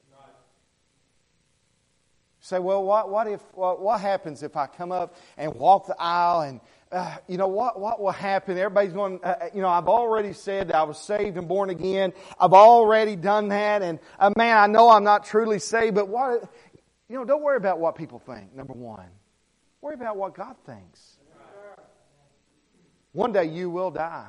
Say, 2.41 2.59
well, 2.59 2.83
what, 2.83 3.09
what 3.09 3.25
if 3.25 3.41
what, 3.55 3.81
what 3.81 3.99
happens 3.99 4.43
if 4.43 4.55
I 4.55 4.67
come 4.67 4.91
up 4.91 5.15
and 5.35 5.51
walk 5.55 5.87
the 5.87 5.95
aisle 5.99 6.41
and 6.41 6.59
uh, 6.91 7.17
you 7.27 7.37
know 7.37 7.47
what 7.47 7.79
what 7.79 7.99
will 7.99 8.11
happen? 8.11 8.55
Everybody's 8.55 8.93
going. 8.93 9.19
Uh, 9.23 9.27
uh, 9.27 9.49
you 9.51 9.63
know, 9.63 9.67
I've 9.67 9.87
already 9.87 10.31
said 10.33 10.67
that 10.67 10.75
I 10.75 10.83
was 10.83 10.99
saved 10.99 11.37
and 11.37 11.47
born 11.47 11.71
again. 11.71 12.13
I've 12.39 12.53
already 12.53 13.15
done 13.15 13.47
that, 13.47 13.81
and 13.81 13.97
uh, 14.19 14.29
man, 14.37 14.55
I 14.55 14.67
know 14.67 14.89
I'm 14.89 15.03
not 15.03 15.25
truly 15.25 15.57
saved. 15.57 15.95
But 15.95 16.07
what 16.07 16.47
you 17.09 17.15
know, 17.15 17.25
don't 17.25 17.41
worry 17.41 17.57
about 17.57 17.79
what 17.79 17.95
people 17.95 18.19
think. 18.19 18.55
Number 18.55 18.73
one, 18.73 19.07
worry 19.81 19.95
about 19.95 20.15
what 20.15 20.35
God 20.35 20.55
thinks. 20.67 21.14
One 23.15 23.31
day 23.31 23.45
you 23.45 23.69
will 23.69 23.91
die. 23.91 24.27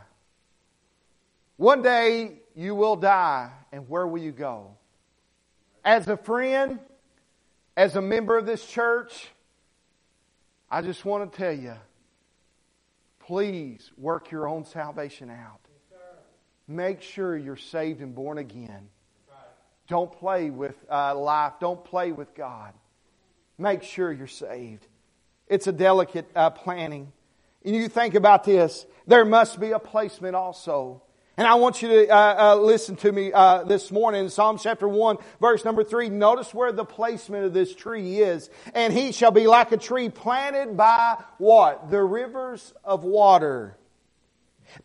One 1.57 1.83
day 1.83 2.39
you 2.55 2.77
will 2.77 2.95
die, 2.95 3.51
and 3.73 3.89
where 3.89 4.07
will 4.07 4.23
you 4.23 4.31
go? 4.31 4.77
As 5.85 6.07
a 6.07 6.17
friend, 6.17 6.79
as 7.77 7.97
a 7.97 8.01
member 8.01 8.39
of 8.39 8.47
this 8.47 8.65
church, 8.65 9.27
I 10.71 10.83
just 10.83 11.05
want 11.05 11.33
to 11.33 11.37
tell 11.37 11.53
you 11.53 11.75
please 13.19 13.91
work 13.99 14.31
your 14.31 14.49
own 14.49 14.65
salvation 14.65 15.31
out. 15.31 15.59
Make 16.69 17.03
sure 17.03 17.37
you're 17.37 17.57
saved 17.57 18.01
and 18.03 18.15
born 18.15 18.39
again. 18.39 18.89
Don't 19.89 20.13
play 20.13 20.51
with 20.51 20.77
uh, 20.89 21.17
life, 21.17 21.55
don't 21.59 21.85
play 21.85 22.13
with 22.13 22.37
God. 22.37 22.73
Make 23.59 23.83
sure 23.83 24.13
you're 24.13 24.29
saved. 24.29 24.87
It's 25.49 25.67
a 25.67 25.73
delicate 25.73 26.31
uh, 26.37 26.51
planning. 26.51 27.13
And 27.67 27.75
you 27.75 27.89
think 27.89 28.15
about 28.15 28.45
this, 28.45 28.87
there 29.09 29.25
must 29.25 29.59
be 29.59 29.73
a 29.73 29.81
placement 29.81 30.37
also. 30.37 31.03
And 31.37 31.49
I 31.49 31.57
want 31.57 31.83
you 31.83 31.89
to 31.89 32.09
uh, 32.09 32.55
uh, 32.55 32.57
listen 32.57 32.95
to 32.97 33.11
me 33.11 33.33
uh, 33.33 33.65
this 33.65 33.91
morning 33.91 34.25
in 34.25 34.31
Psalm 34.31 34.57
chapter 34.57 34.89
1, 34.89 35.19
verse 35.41 35.65
number 35.65 35.83
3. 35.83 36.09
Notice 36.09 36.55
where 36.55 36.71
the 36.71 36.85
placement 36.85 37.45
of 37.45 37.53
this 37.53 37.75
tree 37.75 38.21
is. 38.21 38.49
And 38.73 38.93
he 38.93 39.11
shall 39.11 39.33
be 39.33 39.49
like 39.49 39.73
a 39.73 39.77
tree 39.77 40.09
planted 40.09 40.77
by 40.77 41.23
what? 41.39 41.91
The 41.91 42.03
rivers 42.03 42.73
of 42.85 43.03
water 43.03 43.77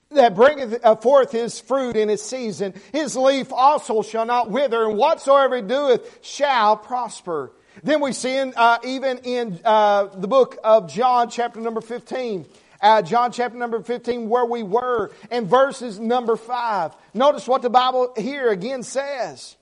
that 0.10 0.36
bringeth 0.36 0.84
uh, 0.84 0.96
forth 0.96 1.32
his 1.32 1.60
fruit 1.60 1.96
in 1.96 2.10
his 2.10 2.22
season. 2.24 2.74
His 2.92 3.16
leaf 3.16 3.54
also 3.54 4.02
shall 4.02 4.26
not 4.26 4.50
wither, 4.50 4.88
and 4.88 4.98
whatsoever 4.98 5.58
he 5.58 5.62
doeth 5.62 6.20
shall 6.22 6.78
prosper. 6.78 7.52
Then 7.84 8.02
we 8.02 8.12
see 8.12 8.36
in, 8.36 8.54
uh, 8.56 8.80
even 8.84 9.20
in 9.20 9.60
uh, 9.64 10.06
the 10.16 10.28
book 10.28 10.58
of 10.64 10.92
John, 10.92 11.30
chapter 11.30 11.60
number 11.62 11.82
15, 11.82 12.46
uh, 12.82 13.02
John 13.02 13.32
chapter 13.32 13.58
number 13.58 13.82
15, 13.82 14.28
where 14.28 14.46
we 14.46 14.64
were, 14.64 15.12
and 15.30 15.48
verses 15.48 16.00
number 16.00 16.36
5. 16.36 16.96
Notice 17.14 17.48
what 17.48 17.62
the 17.62 17.70
Bible 17.70 18.14
here 18.18 18.50
again 18.50 18.84
says. 18.84 19.56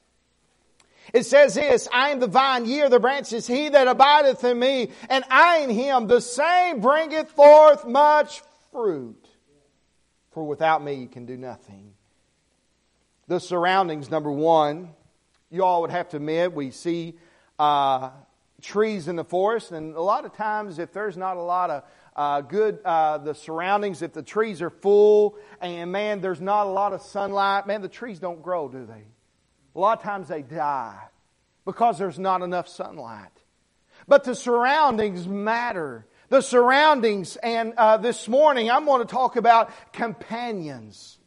It 1.13 1.25
says 1.25 1.55
this, 1.55 1.87
I 1.91 2.09
am 2.09 2.19
the 2.19 2.27
vine, 2.27 2.65
ye 2.65 2.81
are 2.81 2.89
the 2.89 2.99
branches, 2.99 3.47
he 3.47 3.69
that 3.69 3.87
abideth 3.87 4.43
in 4.43 4.59
me, 4.59 4.91
and 5.09 5.23
I 5.29 5.59
in 5.59 5.69
him, 5.71 6.07
the 6.07 6.21
same 6.21 6.81
bringeth 6.81 7.31
forth 7.31 7.85
much 7.85 8.41
fruit. 8.71 9.27
For 10.31 10.45
without 10.45 10.83
me 10.83 10.93
you 10.93 11.07
can 11.07 11.25
do 11.25 11.35
nothing. 11.35 11.93
the 13.27 13.39
surroundings, 13.39 14.09
number 14.09 14.31
one. 14.31 14.89
You 15.51 15.63
all 15.63 15.81
would 15.81 15.91
have 15.91 16.09
to 16.09 16.17
admit 16.17 16.53
we 16.53 16.69
see 16.69 17.15
uh, 17.57 18.11
trees 18.61 19.07
in 19.07 19.15
the 19.15 19.23
forest, 19.23 19.71
and 19.71 19.95
a 19.95 20.01
lot 20.01 20.25
of 20.25 20.33
times, 20.35 20.77
if 20.77 20.93
there's 20.93 21.17
not 21.17 21.37
a 21.37 21.41
lot 21.41 21.71
of 21.71 21.83
uh, 22.19 22.41
good, 22.41 22.79
uh, 22.83 23.17
the 23.17 23.33
surroundings, 23.33 24.01
if 24.01 24.11
the 24.11 24.21
trees 24.21 24.61
are 24.61 24.69
full, 24.69 25.37
and 25.61 25.89
man, 25.89 26.19
there's 26.19 26.41
not 26.41 26.67
a 26.67 26.69
lot 26.69 26.91
of 26.91 27.01
sunlight, 27.01 27.65
man, 27.65 27.81
the 27.81 27.87
trees 27.87 28.19
don't 28.19 28.43
grow, 28.43 28.67
do 28.67 28.85
they? 28.85 29.05
A 29.73 29.79
lot 29.79 29.99
of 29.99 30.03
times 30.03 30.27
they 30.27 30.41
die 30.41 30.99
because 31.65 31.97
there's 31.97 32.19
not 32.19 32.41
enough 32.41 32.67
sunlight. 32.67 33.31
But 34.05 34.25
the 34.25 34.35
surroundings 34.35 35.29
matter. 35.29 36.07
The 36.27 36.41
surroundings, 36.41 37.37
and 37.37 37.73
uh, 37.77 37.95
this 37.95 38.27
morning 38.27 38.69
I'm 38.69 38.83
going 38.83 39.01
to 39.01 39.07
talk 39.07 39.37
about 39.37 39.71
companions. 39.93 41.19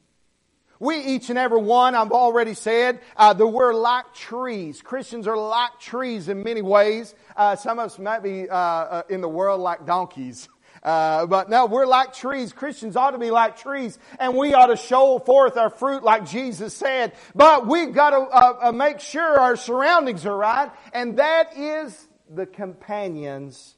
We, 0.78 0.98
each 0.98 1.31
and 1.31 1.38
every 1.38 1.62
one, 1.62 1.94
I've 1.94 2.12
already 2.12 2.52
said, 2.52 3.00
uh, 3.16 3.33
that 3.33 3.46
we're 3.46 3.72
like 3.72 4.12
trees. 4.12 4.83
Christians 4.83 5.26
are 5.26 5.38
like 5.38 5.81
trees 5.81 6.28
in 6.28 6.42
many 6.42 6.61
ways. 6.61 7.14
Uh, 7.35 7.57
some 7.57 7.78
of 7.78 7.87
us 7.87 7.98
might 7.98 8.22
be 8.22 8.46
uh, 8.50 8.55
uh 8.55 9.02
in 9.09 9.22
the 9.22 9.28
world 9.28 9.62
like 9.62 9.87
donkeys. 9.87 10.50
Uh, 10.83 11.27
but 11.27 11.49
no, 11.49 11.66
we're 11.66 11.87
like 11.87 12.12
trees. 12.12 12.53
Christians 12.53 12.97
ought 12.97 13.12
to 13.12 13.18
be 13.18 13.31
like 13.31 13.57
trees, 13.57 13.99
and 14.18 14.37
we 14.37 14.53
ought 14.53 14.66
to 14.66 14.77
show 14.77 15.21
forth 15.21 15.57
our 15.57 15.71
fruit 15.71 16.03
like 16.03 16.27
Jesus 16.27 16.75
said. 16.75 17.12
But 17.35 17.68
we've 17.68 17.95
got 17.95 18.11
to 18.11 18.16
uh, 18.16 18.59
uh, 18.62 18.73
make 18.73 18.99
sure 18.99 19.38
our 19.38 19.57
surroundings 19.57 20.27
are 20.27 20.37
right, 20.37 20.73
and 20.92 21.18
that 21.18 21.57
is 21.57 22.09
the 22.29 22.47
companions 22.47 23.77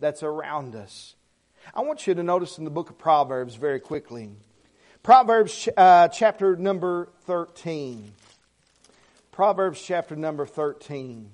that's 0.00 0.22
around 0.22 0.76
us. 0.76 1.14
I 1.74 1.80
want 1.80 2.06
you 2.06 2.14
to 2.14 2.22
notice 2.22 2.58
in 2.58 2.64
the 2.64 2.70
book 2.70 2.90
of 2.90 2.98
Proverbs 2.98 3.54
very 3.54 3.80
quickly. 3.80 4.30
Proverbs 5.02 5.68
uh, 5.76 6.08
chapter 6.08 6.56
number 6.56 7.08
13. 7.22 8.12
Proverbs 9.32 9.82
chapter 9.82 10.14
number 10.14 10.44
13. 10.44 11.30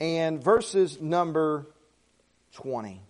And 0.00 0.42
verses 0.42 1.00
number 1.00 1.66
20. 2.54 3.03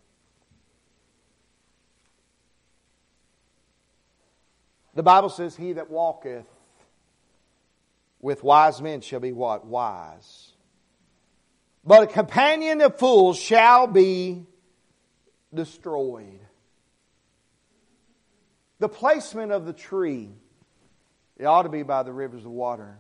The 4.95 5.03
Bible 5.03 5.29
says, 5.29 5.57
He 5.57 5.75
that 5.75 5.91
walketh 5.91 6.47
with 8.21 8.43
wise 8.43 8.81
men 8.81 9.01
shall 9.01 9.21
be 9.21 9.33
what? 9.33 9.67
Wise. 9.67 10.53
But 11.85 12.05
a 12.05 12.07
companion 12.07 12.81
of 12.81 12.99
fools 12.99 13.39
shall 13.39 13.87
be 13.87 14.47
destroyed. 15.53 16.41
The 18.79 18.89
placement 18.89 19.53
of 19.53 19.67
the 19.67 19.73
tree, 19.73 20.31
it 21.37 21.45
ought 21.45 21.63
to 21.63 21.69
be 21.69 21.83
by 21.83 22.03
the 22.03 22.13
rivers 22.13 22.45
of 22.45 22.51
water. 22.51 22.99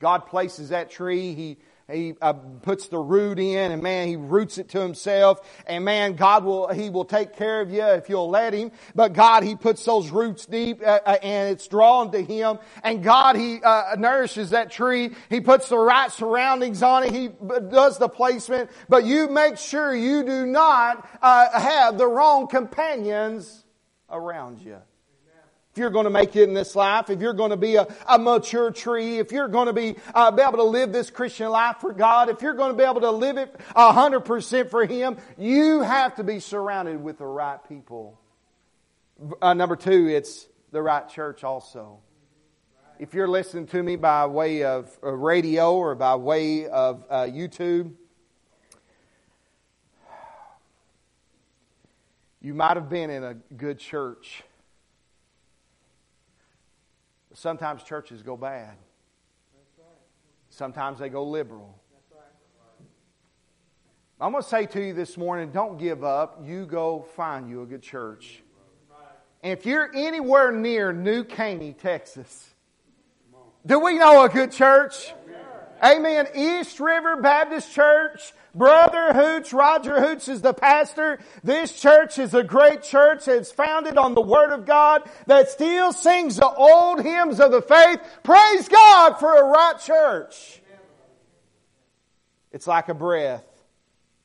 God 0.00 0.26
places 0.26 0.70
that 0.70 0.90
tree, 0.90 1.34
He 1.34 1.58
he 1.90 2.14
uh, 2.20 2.32
puts 2.32 2.88
the 2.88 2.98
root 2.98 3.38
in 3.38 3.72
and 3.72 3.82
man, 3.82 4.08
he 4.08 4.16
roots 4.16 4.58
it 4.58 4.68
to 4.70 4.80
himself. 4.80 5.40
And 5.66 5.84
man, 5.84 6.14
God 6.14 6.44
will, 6.44 6.68
he 6.68 6.90
will 6.90 7.04
take 7.04 7.36
care 7.36 7.60
of 7.60 7.70
you 7.70 7.84
if 7.84 8.08
you'll 8.08 8.30
let 8.30 8.52
him. 8.52 8.72
But 8.94 9.12
God, 9.12 9.42
he 9.42 9.56
puts 9.56 9.84
those 9.84 10.10
roots 10.10 10.46
deep 10.46 10.82
uh, 10.82 11.00
uh, 11.04 11.18
and 11.22 11.50
it's 11.50 11.66
drawn 11.68 12.12
to 12.12 12.22
him. 12.22 12.58
And 12.82 13.02
God, 13.02 13.36
he 13.36 13.62
uh, 13.62 13.96
nourishes 13.98 14.50
that 14.50 14.70
tree. 14.70 15.10
He 15.28 15.40
puts 15.40 15.68
the 15.68 15.78
right 15.78 16.10
surroundings 16.10 16.82
on 16.82 17.04
it. 17.04 17.12
He 17.12 17.28
does 17.70 17.98
the 17.98 18.08
placement. 18.08 18.70
But 18.88 19.04
you 19.04 19.28
make 19.28 19.56
sure 19.56 19.94
you 19.94 20.24
do 20.24 20.46
not 20.46 21.08
uh, 21.22 21.60
have 21.60 21.98
the 21.98 22.06
wrong 22.06 22.46
companions 22.46 23.64
around 24.10 24.60
you 24.60 24.78
if 25.72 25.78
you're 25.78 25.90
going 25.90 26.04
to 26.04 26.10
make 26.10 26.34
it 26.34 26.48
in 26.48 26.54
this 26.54 26.74
life, 26.74 27.10
if 27.10 27.20
you're 27.20 27.32
going 27.32 27.50
to 27.50 27.56
be 27.56 27.76
a, 27.76 27.86
a 28.08 28.18
mature 28.18 28.72
tree, 28.72 29.18
if 29.18 29.30
you're 29.30 29.46
going 29.46 29.66
to 29.66 29.72
be, 29.72 29.94
uh, 30.14 30.32
be 30.32 30.42
able 30.42 30.58
to 30.58 30.64
live 30.64 30.92
this 30.92 31.10
Christian 31.10 31.48
life 31.48 31.76
for 31.80 31.92
God, 31.92 32.28
if 32.28 32.42
you're 32.42 32.54
going 32.54 32.72
to 32.72 32.76
be 32.76 32.82
able 32.82 33.02
to 33.02 33.10
live 33.12 33.36
it 33.36 33.54
100% 33.76 34.70
for 34.70 34.84
Him, 34.84 35.16
you 35.38 35.82
have 35.82 36.16
to 36.16 36.24
be 36.24 36.40
surrounded 36.40 37.00
with 37.00 37.18
the 37.18 37.26
right 37.26 37.60
people. 37.68 38.18
Uh, 39.40 39.54
number 39.54 39.76
two, 39.76 40.08
it's 40.08 40.48
the 40.72 40.82
right 40.82 41.08
church 41.08 41.44
also. 41.44 42.00
If 42.98 43.14
you're 43.14 43.28
listening 43.28 43.68
to 43.68 43.80
me 43.80 43.94
by 43.94 44.26
way 44.26 44.64
of 44.64 44.90
radio 45.00 45.76
or 45.76 45.94
by 45.94 46.16
way 46.16 46.66
of 46.66 47.04
uh, 47.08 47.22
YouTube, 47.22 47.92
you 52.42 52.54
might 52.54 52.76
have 52.76 52.88
been 52.88 53.10
in 53.10 53.22
a 53.22 53.34
good 53.34 53.78
church 53.78 54.42
Sometimes 57.40 57.82
churches 57.82 58.22
go 58.22 58.36
bad. 58.36 58.76
Sometimes 60.50 60.98
they 60.98 61.08
go 61.08 61.24
liberal. 61.24 61.74
I'm 64.20 64.32
going 64.32 64.42
to 64.42 64.48
say 64.48 64.66
to 64.66 64.86
you 64.88 64.92
this 64.92 65.16
morning 65.16 65.50
don't 65.50 65.78
give 65.78 66.04
up. 66.04 66.42
You 66.44 66.66
go 66.66 67.00
find 67.16 67.48
you 67.48 67.62
a 67.62 67.66
good 67.66 67.80
church. 67.80 68.42
And 69.42 69.58
if 69.58 69.64
you're 69.64 69.90
anywhere 69.94 70.52
near 70.52 70.92
New 70.92 71.24
Caney, 71.24 71.72
Texas, 71.72 72.50
do 73.64 73.80
we 73.80 73.96
know 73.96 74.22
a 74.22 74.28
good 74.28 74.52
church? 74.52 75.14
Amen. 75.82 76.28
East 76.34 76.78
River 76.80 77.20
Baptist 77.20 77.72
Church. 77.72 78.32
Brother 78.54 79.12
Hoots, 79.12 79.52
Roger 79.52 80.00
Hoots 80.00 80.28
is 80.28 80.42
the 80.42 80.52
pastor. 80.52 81.20
This 81.44 81.80
church 81.80 82.18
is 82.18 82.34
a 82.34 82.42
great 82.42 82.82
church 82.82 83.26
that's 83.26 83.52
founded 83.52 83.96
on 83.96 84.14
the 84.14 84.20
Word 84.20 84.52
of 84.52 84.66
God 84.66 85.08
that 85.26 85.48
still 85.48 85.92
sings 85.92 86.36
the 86.36 86.48
old 86.48 87.02
hymns 87.02 87.38
of 87.38 87.52
the 87.52 87.62
faith. 87.62 88.00
Praise 88.24 88.68
God 88.68 89.14
for 89.20 89.36
a 89.36 89.44
right 89.44 89.78
church. 89.80 90.60
It's 92.50 92.66
like 92.66 92.88
a 92.88 92.94
breath 92.94 93.46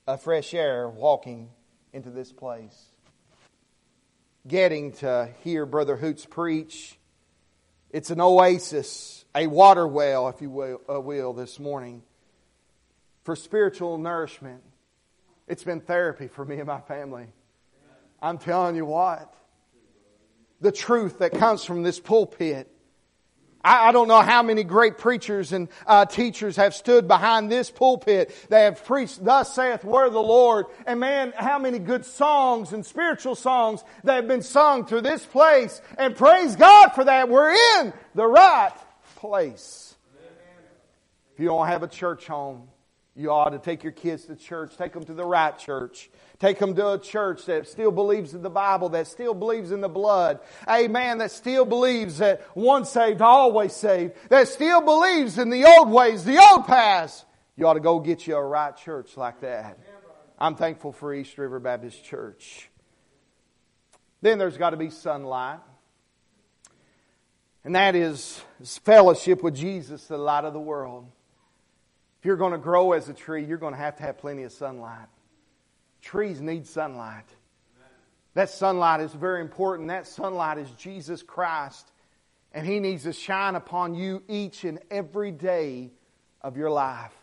of 0.08 0.22
fresh 0.22 0.54
air 0.56 0.90
walking 0.90 1.50
into 1.94 2.10
this 2.10 2.32
place. 2.32 2.86
Getting 4.48 4.94
to 4.94 5.30
hear 5.44 5.68
Brother 5.68 5.96
Hoots 5.96 6.26
preach. 6.26 6.98
It's 7.92 8.10
an 8.10 8.20
oasis, 8.20 9.15
a 9.36 9.48
water 9.48 9.86
well, 9.86 10.30
if 10.30 10.42
you 10.42 10.50
will, 10.50 10.82
uh, 10.90 11.00
will 11.00 11.34
this 11.34 11.60
morning 11.60 12.02
for 13.24 13.36
spiritual 13.36 13.98
nourishment. 13.98 14.64
It's 15.48 15.64
been 15.64 15.82
therapy 15.82 16.28
for 16.28 16.46
me 16.46 16.58
and 16.58 16.68
my 16.68 16.80
family. 16.80 17.28
I'm 18.22 18.38
telling 18.38 18.76
you 18.76 18.86
what. 18.86 19.32
The 20.62 20.72
truth 20.72 21.20
that 21.20 21.34
comes 21.34 21.66
from 21.66 21.84
this 21.84 22.00
pulpit. 22.00 22.72
I, 23.62 23.90
I 23.90 23.92
don't 23.92 24.08
know 24.08 24.22
how 24.22 24.42
many 24.42 24.64
great 24.64 24.98
preachers 24.98 25.52
and 25.52 25.68
uh, 25.86 26.06
teachers 26.06 26.56
have 26.56 26.74
stood 26.74 27.08
behind 27.08 27.52
this 27.52 27.70
pulpit. 27.70 28.34
They 28.50 28.64
have 28.64 28.86
preached, 28.86 29.24
Thus 29.24 29.54
saith 29.54 29.84
word 29.84 30.14
the 30.14 30.20
Lord. 30.20 30.68
And 30.88 31.00
man, 31.00 31.34
how 31.36 31.60
many 31.60 31.78
good 31.78 32.06
songs 32.06 32.72
and 32.72 32.86
spiritual 32.86 33.36
songs 33.36 33.84
that 34.06 34.16
have 34.16 34.28
been 34.28 34.44
sung 34.44 34.86
through 34.86 35.02
this 35.02 35.26
place. 35.26 35.82
And 35.98 36.16
praise 36.16 36.56
God 36.56 36.94
for 36.94 37.04
that. 37.04 37.28
We're 37.28 37.52
in 37.52 37.94
the 38.16 38.26
right 38.26 38.72
place. 39.28 39.96
If 41.34 41.40
you 41.40 41.48
don't 41.48 41.68
have 41.68 41.84
a 41.84 41.88
church 41.88 42.28
home, 42.28 42.70
you 43.16 43.32
ought 43.32 43.52
to 43.52 43.60
take 43.60 43.84
your 43.84 43.94
kids 43.94 44.26
to 44.26 44.36
church. 44.36 44.78
Take 44.78 44.94
them 44.94 45.04
to 45.06 45.14
the 45.14 45.26
right 45.26 45.58
church. 45.58 46.10
Take 46.40 46.60
them 46.60 46.76
to 46.76 46.94
a 46.94 47.00
church 47.00 47.46
that 47.46 47.68
still 47.68 47.92
believes 47.92 48.34
in 48.34 48.42
the 48.42 48.50
Bible, 48.50 48.90
that 48.90 49.08
still 49.08 49.34
believes 49.34 49.72
in 49.72 49.80
the 49.80 49.90
blood. 49.90 50.40
Amen. 50.68 51.20
That 51.20 51.32
still 51.32 51.66
believes 51.66 52.18
that 52.18 52.46
once 52.56 52.90
saved, 52.90 53.22
always 53.22 53.74
saved. 53.74 54.14
That 54.30 54.50
still 54.50 54.82
believes 54.82 55.38
in 55.38 55.50
the 55.50 55.66
old 55.66 55.90
ways, 55.90 56.26
the 56.26 56.38
old 56.38 56.68
paths. 56.68 57.26
You 57.56 57.68
ought 57.68 57.76
to 57.76 57.80
go 57.80 58.00
get 58.00 58.28
you 58.28 58.36
a 58.36 58.44
right 58.44 58.76
church 58.76 59.16
like 59.16 59.42
that. 59.42 59.80
I'm 60.38 60.56
thankful 60.56 60.92
for 60.92 61.14
East 61.14 61.38
River 61.38 61.60
Baptist 61.60 62.04
Church. 62.04 62.70
Then 64.22 64.38
there's 64.38 64.58
got 64.58 64.72
to 64.72 64.78
be 64.78 64.90
sunlight. 64.90 65.60
And 67.66 67.74
that 67.74 67.96
is 67.96 68.40
fellowship 68.84 69.42
with 69.42 69.56
Jesus, 69.56 70.06
the 70.06 70.20
light 70.20 70.46
of 70.46 70.54
the 70.54 70.60
world. 70.60 71.08
If 72.20 72.26
you're 72.26 72.38
going 72.38 72.52
to 72.52 72.60
grow 72.60 72.92
as 72.92 73.10
a 73.10 73.14
tree, 73.14 73.44
you're 73.44 73.58
going 73.58 73.74
to 73.74 73.80
have 73.80 73.96
to 73.98 74.04
have 74.04 74.20
plenty 74.20 74.44
of 74.44 74.52
sunlight. 74.52 75.08
Trees 76.00 76.40
need 76.40 76.68
sunlight. 76.68 77.26
That 78.36 78.52
sunlight 78.52 79.02
is 79.02 79.12
very 79.12 79.42
important. 79.42 79.88
That 79.88 80.06
sunlight 80.06 80.60
is 80.60 80.70
Jesus 80.72 81.24
Christ. 81.24 81.92
And 82.54 82.68
He 82.68 82.80
needs 82.80 83.04
to 83.04 83.14
shine 83.14 83.56
upon 83.56 83.96
you 83.96 84.22
each 84.28 84.64
and 84.64 84.80
every 84.92 85.32
day 85.32 85.90
of 86.42 86.58
your 86.58 86.70
life. 86.70 87.14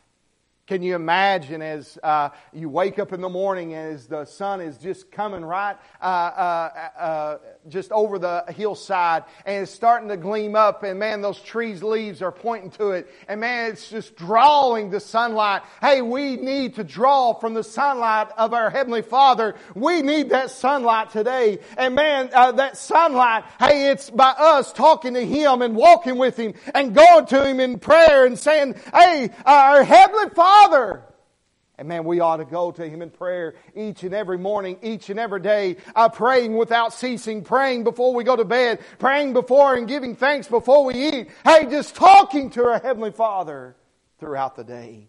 Can 0.73 0.81
you 0.81 0.95
imagine 0.95 1.61
as 1.61 1.99
uh, 2.03 2.31
you 2.51 2.71
wake 2.71 2.99
up 2.99 3.13
in 3.13 3.21
the 3.21 3.29
morning 3.29 3.75
and 3.75 3.93
as 3.93 4.07
the 4.07 4.25
sun 4.25 4.63
is 4.63 4.79
just 4.79 5.13
coming 5.13 5.45
right 5.45 5.77
uh, 6.01 6.05
uh, 6.05 6.89
uh, 6.99 7.39
just 7.69 7.93
over 7.93 8.19
the 8.19 8.43
hillside 8.57 9.25
and 9.45 9.65
it's 9.65 9.71
starting 9.71 10.09
to 10.09 10.17
gleam 10.17 10.57
up 10.57 10.83
and 10.83 10.99
man, 10.99 11.21
those 11.21 11.39
trees' 11.43 11.83
leaves 11.83 12.23
are 12.23 12.33
pointing 12.33 12.71
to 12.71 12.93
it 12.93 13.07
and 13.29 13.39
man, 13.39 13.71
it's 13.71 13.91
just 13.91 14.17
drawing 14.17 14.89
the 14.89 14.99
sunlight. 14.99 15.61
Hey, 15.83 16.01
we 16.01 16.37
need 16.37 16.77
to 16.77 16.85
draw 16.85 17.35
from 17.35 17.53
the 17.53 17.65
sunlight 17.65 18.29
of 18.39 18.55
our 18.55 18.71
Heavenly 18.71 19.03
Father. 19.03 19.57
We 19.75 20.01
need 20.01 20.31
that 20.31 20.51
sunlight 20.51 21.11
today. 21.11 21.59
And 21.77 21.95
man, 21.95 22.31
uh, 22.33 22.53
that 22.53 22.79
sunlight, 22.79 23.45
hey, 23.61 23.91
it's 23.91 24.09
by 24.09 24.31
us 24.39 24.73
talking 24.73 25.13
to 25.13 25.27
Him 25.27 25.61
and 25.61 25.77
walking 25.77 26.17
with 26.17 26.39
Him 26.39 26.55
and 26.75 26.95
going 26.95 27.27
to 27.27 27.47
Him 27.47 27.61
in 27.61 27.79
prayer 27.79 28.25
and 28.25 28.39
saying, 28.39 28.77
hey, 28.95 29.29
our 29.45 29.85
Heavenly 29.85 30.31
Father 30.31 30.62
Father. 30.63 31.03
And 31.79 31.89
man, 31.89 32.05
we 32.05 32.21
ought 32.21 32.37
to 32.37 32.45
go 32.45 32.71
to 32.71 32.89
Him 32.89 33.03
in 33.03 33.11
prayer 33.11 33.55
each 33.75 34.03
and 34.05 34.15
every 34.15 34.39
morning, 34.39 34.79
each 34.83 35.11
and 35.11 35.19
every 35.19 35.41
day, 35.41 35.77
uh, 35.97 36.09
praying 36.09 36.57
without 36.57 36.93
ceasing, 36.93 37.43
praying 37.43 37.83
before 37.85 38.15
we 38.15 38.25
go 38.25 38.37
to 38.37 38.45
bed, 38.45 38.81
praying 38.99 39.33
before 39.33 39.75
and 39.75 39.89
giving 39.89 40.15
thanks 40.15 40.47
before 40.47 40.85
we 40.85 40.95
eat. 40.95 41.31
Hey, 41.45 41.67
just 41.67 41.97
talking 41.97 42.51
to 42.51 42.65
our 42.67 42.79
Heavenly 42.79 43.11
Father 43.11 43.75
throughout 44.21 44.55
the 44.55 44.65
day. 44.65 45.09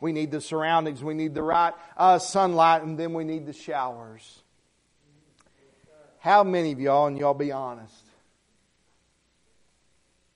We 0.00 0.12
need 0.12 0.30
the 0.30 0.40
surroundings, 0.40 1.02
we 1.02 1.14
need 1.14 1.34
the 1.34 1.42
right 1.42 1.74
uh, 1.96 2.18
sunlight, 2.18 2.82
and 2.82 2.98
then 2.98 3.12
we 3.12 3.24
need 3.24 3.46
the 3.46 3.52
showers. 3.52 4.42
How 6.20 6.44
many 6.44 6.72
of 6.72 6.80
y'all, 6.80 7.06
and 7.06 7.18
y'all 7.18 7.34
be 7.34 7.50
honest, 7.50 8.04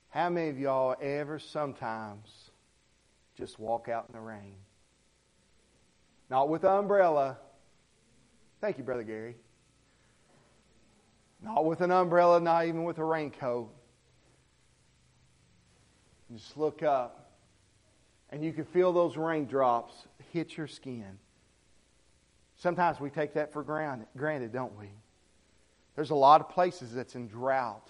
how 0.08 0.30
many 0.30 0.48
of 0.48 0.58
y'all 0.58 0.96
ever 1.00 1.38
sometimes 1.38 2.43
just 3.36 3.58
walk 3.58 3.88
out 3.88 4.06
in 4.08 4.14
the 4.14 4.20
rain. 4.20 4.56
Not 6.30 6.48
with 6.48 6.64
an 6.64 6.70
umbrella. 6.70 7.38
Thank 8.60 8.78
you, 8.78 8.84
Brother 8.84 9.02
Gary. 9.02 9.36
Not 11.42 11.64
with 11.66 11.80
an 11.82 11.90
umbrella, 11.90 12.40
not 12.40 12.66
even 12.66 12.84
with 12.84 12.98
a 12.98 13.04
raincoat. 13.04 13.70
Just 16.32 16.56
look 16.56 16.82
up, 16.82 17.32
and 18.30 18.42
you 18.42 18.52
can 18.52 18.64
feel 18.64 18.92
those 18.92 19.16
raindrops 19.16 19.94
hit 20.32 20.56
your 20.56 20.66
skin. 20.66 21.18
Sometimes 22.56 22.98
we 22.98 23.10
take 23.10 23.34
that 23.34 23.52
for 23.52 23.62
granted, 23.62 24.52
don't 24.52 24.78
we? 24.78 24.88
There's 25.96 26.10
a 26.10 26.14
lot 26.14 26.40
of 26.40 26.48
places 26.48 26.94
that's 26.94 27.14
in 27.14 27.28
drought. 27.28 27.88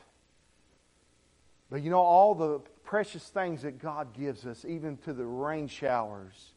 But 1.71 1.83
you 1.83 1.91
know, 1.91 1.99
all 1.99 2.35
the 2.35 2.61
precious 2.85 3.29
things 3.29 3.63
that 3.63 3.79
God 3.81 4.13
gives 4.15 4.47
us, 4.47 4.65
even 4.65 4.97
to 4.99 5.13
the 5.13 5.25
rain 5.25 5.69
showers, 5.69 6.53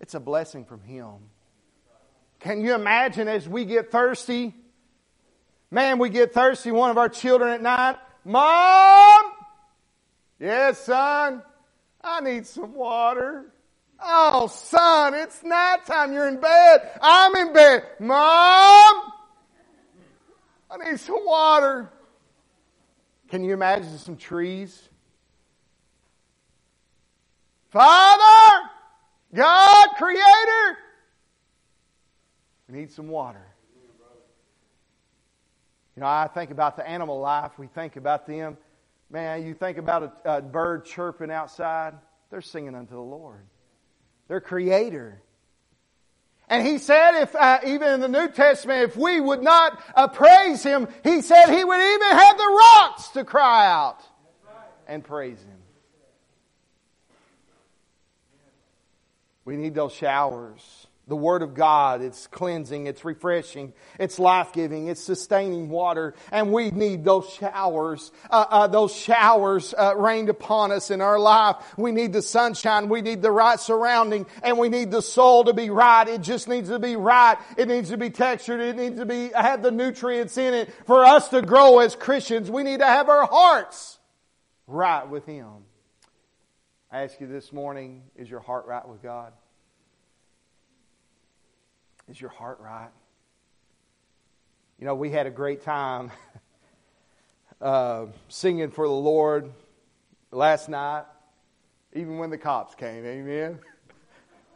it's 0.00 0.14
a 0.14 0.20
blessing 0.20 0.64
from 0.64 0.82
Him. 0.82 1.14
Can 2.40 2.60
you 2.60 2.74
imagine 2.74 3.28
as 3.28 3.48
we 3.48 3.64
get 3.64 3.90
thirsty? 3.90 4.54
Man, 5.70 5.98
we 5.98 6.08
get 6.08 6.32
thirsty, 6.32 6.70
one 6.70 6.90
of 6.90 6.98
our 6.98 7.08
children 7.08 7.50
at 7.50 7.62
night, 7.62 7.96
Mom! 8.24 9.24
Yes, 10.40 10.78
son, 10.78 11.42
I 12.02 12.20
need 12.20 12.46
some 12.46 12.74
water. 12.74 13.46
Oh, 14.00 14.48
son, 14.48 15.14
it's 15.14 15.42
night 15.42 15.86
time. 15.86 16.12
You're 16.12 16.28
in 16.28 16.40
bed. 16.40 16.90
I'm 17.00 17.34
in 17.36 17.52
bed. 17.52 17.84
Mom! 18.00 19.12
I 20.70 20.90
need 20.90 20.98
some 21.00 21.24
water. 21.24 21.90
Can 23.34 23.42
you 23.42 23.52
imagine 23.52 23.98
some 23.98 24.16
trees? 24.16 24.90
Father, 27.70 28.70
God, 29.34 29.88
Creator, 29.96 30.78
we 32.68 32.78
need 32.78 32.92
some 32.92 33.08
water. 33.08 33.44
You 35.96 36.02
know, 36.02 36.06
I 36.06 36.28
think 36.32 36.52
about 36.52 36.76
the 36.76 36.88
animal 36.88 37.18
life. 37.18 37.50
We 37.58 37.66
think 37.66 37.96
about 37.96 38.24
them. 38.24 38.56
Man, 39.10 39.44
you 39.44 39.52
think 39.52 39.78
about 39.78 40.16
a, 40.24 40.36
a 40.36 40.40
bird 40.40 40.84
chirping 40.84 41.32
outside. 41.32 41.94
They're 42.30 42.40
singing 42.40 42.76
unto 42.76 42.94
the 42.94 43.00
Lord. 43.00 43.44
They're 44.28 44.40
Creator. 44.40 45.20
And 46.48 46.66
he 46.66 46.78
said, 46.78 47.22
if 47.22 47.34
uh, 47.34 47.60
even 47.66 47.94
in 47.94 48.00
the 48.00 48.08
New 48.08 48.28
Testament, 48.28 48.82
if 48.82 48.96
we 48.96 49.20
would 49.20 49.42
not 49.42 49.82
uh, 49.94 50.08
praise 50.08 50.62
him, 50.62 50.88
he 51.02 51.22
said 51.22 51.46
he 51.46 51.64
would 51.64 51.80
even 51.80 52.10
have 52.10 52.36
the 52.36 52.58
rocks 52.58 53.08
to 53.10 53.24
cry 53.24 53.66
out 53.66 54.00
and 54.86 55.02
praise 55.02 55.38
him. 55.40 55.58
We 59.44 59.56
need 59.56 59.74
those 59.74 59.92
showers. 59.92 60.86
The 61.06 61.16
Word 61.16 61.42
of 61.42 61.52
God, 61.52 62.00
it's 62.00 62.26
cleansing, 62.28 62.86
it's 62.86 63.04
refreshing, 63.04 63.74
it's 64.00 64.18
life 64.18 64.54
giving, 64.54 64.88
it's 64.88 65.02
sustaining 65.02 65.68
water, 65.68 66.14
and 66.32 66.50
we 66.50 66.70
need 66.70 67.04
those 67.04 67.28
showers. 67.28 68.10
Uh, 68.30 68.46
uh, 68.48 68.66
those 68.68 68.94
showers 68.94 69.74
uh, 69.76 69.94
rained 69.96 70.30
upon 70.30 70.72
us 70.72 70.90
in 70.90 71.02
our 71.02 71.18
life. 71.18 71.56
We 71.76 71.92
need 71.92 72.14
the 72.14 72.22
sunshine, 72.22 72.88
we 72.88 73.02
need 73.02 73.20
the 73.20 73.30
right 73.30 73.60
surrounding, 73.60 74.24
and 74.42 74.56
we 74.56 74.70
need 74.70 74.90
the 74.90 75.02
soul 75.02 75.44
to 75.44 75.52
be 75.52 75.68
right. 75.68 76.08
It 76.08 76.22
just 76.22 76.48
needs 76.48 76.70
to 76.70 76.78
be 76.78 76.96
right. 76.96 77.36
It 77.58 77.68
needs 77.68 77.90
to 77.90 77.98
be 77.98 78.08
textured. 78.08 78.60
It 78.60 78.76
needs 78.76 78.98
to 78.98 79.04
be 79.04 79.28
have 79.34 79.62
the 79.62 79.70
nutrients 79.70 80.38
in 80.38 80.54
it 80.54 80.72
for 80.86 81.04
us 81.04 81.28
to 81.28 81.42
grow 81.42 81.80
as 81.80 81.94
Christians. 81.94 82.50
We 82.50 82.62
need 82.62 82.78
to 82.78 82.86
have 82.86 83.10
our 83.10 83.26
hearts 83.26 83.98
right 84.66 85.06
with 85.06 85.26
Him. 85.26 85.64
I 86.90 87.02
ask 87.02 87.20
you 87.20 87.26
this 87.26 87.52
morning 87.52 88.04
is 88.16 88.30
your 88.30 88.40
heart 88.40 88.64
right 88.66 88.88
with 88.88 89.02
God? 89.02 89.34
Is 92.08 92.20
your 92.20 92.30
heart 92.30 92.60
right? 92.60 92.90
You 94.78 94.86
know, 94.86 94.94
we 94.94 95.10
had 95.10 95.26
a 95.26 95.30
great 95.30 95.62
time 95.62 96.10
uh, 97.60 98.06
singing 98.28 98.70
for 98.70 98.86
the 98.86 98.92
Lord 98.92 99.50
last 100.30 100.68
night, 100.68 101.04
even 101.94 102.18
when 102.18 102.30
the 102.30 102.36
cops 102.36 102.74
came. 102.74 103.06
Amen. 103.06 103.58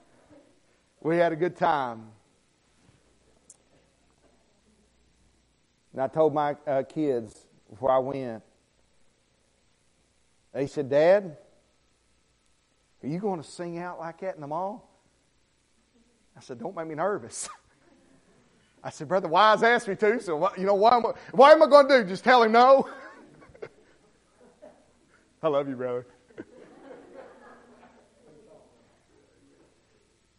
we 1.01 1.17
had 1.17 1.33
a 1.33 1.37
good 1.37 1.57
time. 1.57 2.09
And 5.93 6.03
I 6.03 6.09
told 6.09 6.35
my 6.35 6.57
uh, 6.67 6.83
kids 6.83 7.47
before 7.71 7.91
I 7.91 7.99
went, 7.99 8.43
they 10.53 10.67
said, 10.67 10.91
Dad, 10.91 11.37
are 13.03 13.09
you 13.09 13.19
going 13.19 13.41
to 13.41 13.49
sing 13.49 13.79
out 13.79 13.99
like 13.99 14.21
that 14.21 14.35
in 14.35 14.41
the 14.41 14.47
mall? 14.47 14.88
I 16.39 16.41
said, 16.41 16.59
Don't 16.61 16.75
make 16.77 16.87
me 16.87 16.95
nervous. 16.95 17.49
I 18.85 18.91
said, 18.91 19.09
Brother 19.09 19.27
Wise 19.27 19.65
asked 19.65 19.89
me 19.89 19.97
to, 19.97 20.21
so 20.21 20.51
you 20.57 20.65
know, 20.65 20.75
what 20.75 20.93
am, 20.93 21.07
I, 21.07 21.11
am 21.51 21.63
I 21.65 21.67
going 21.67 21.89
to 21.89 22.03
do? 22.03 22.09
Just 22.09 22.23
tell 22.23 22.45
him 22.45 22.53
no? 22.53 22.89
I 25.43 25.49
love 25.49 25.69
you, 25.69 25.75
brother. 25.75 26.07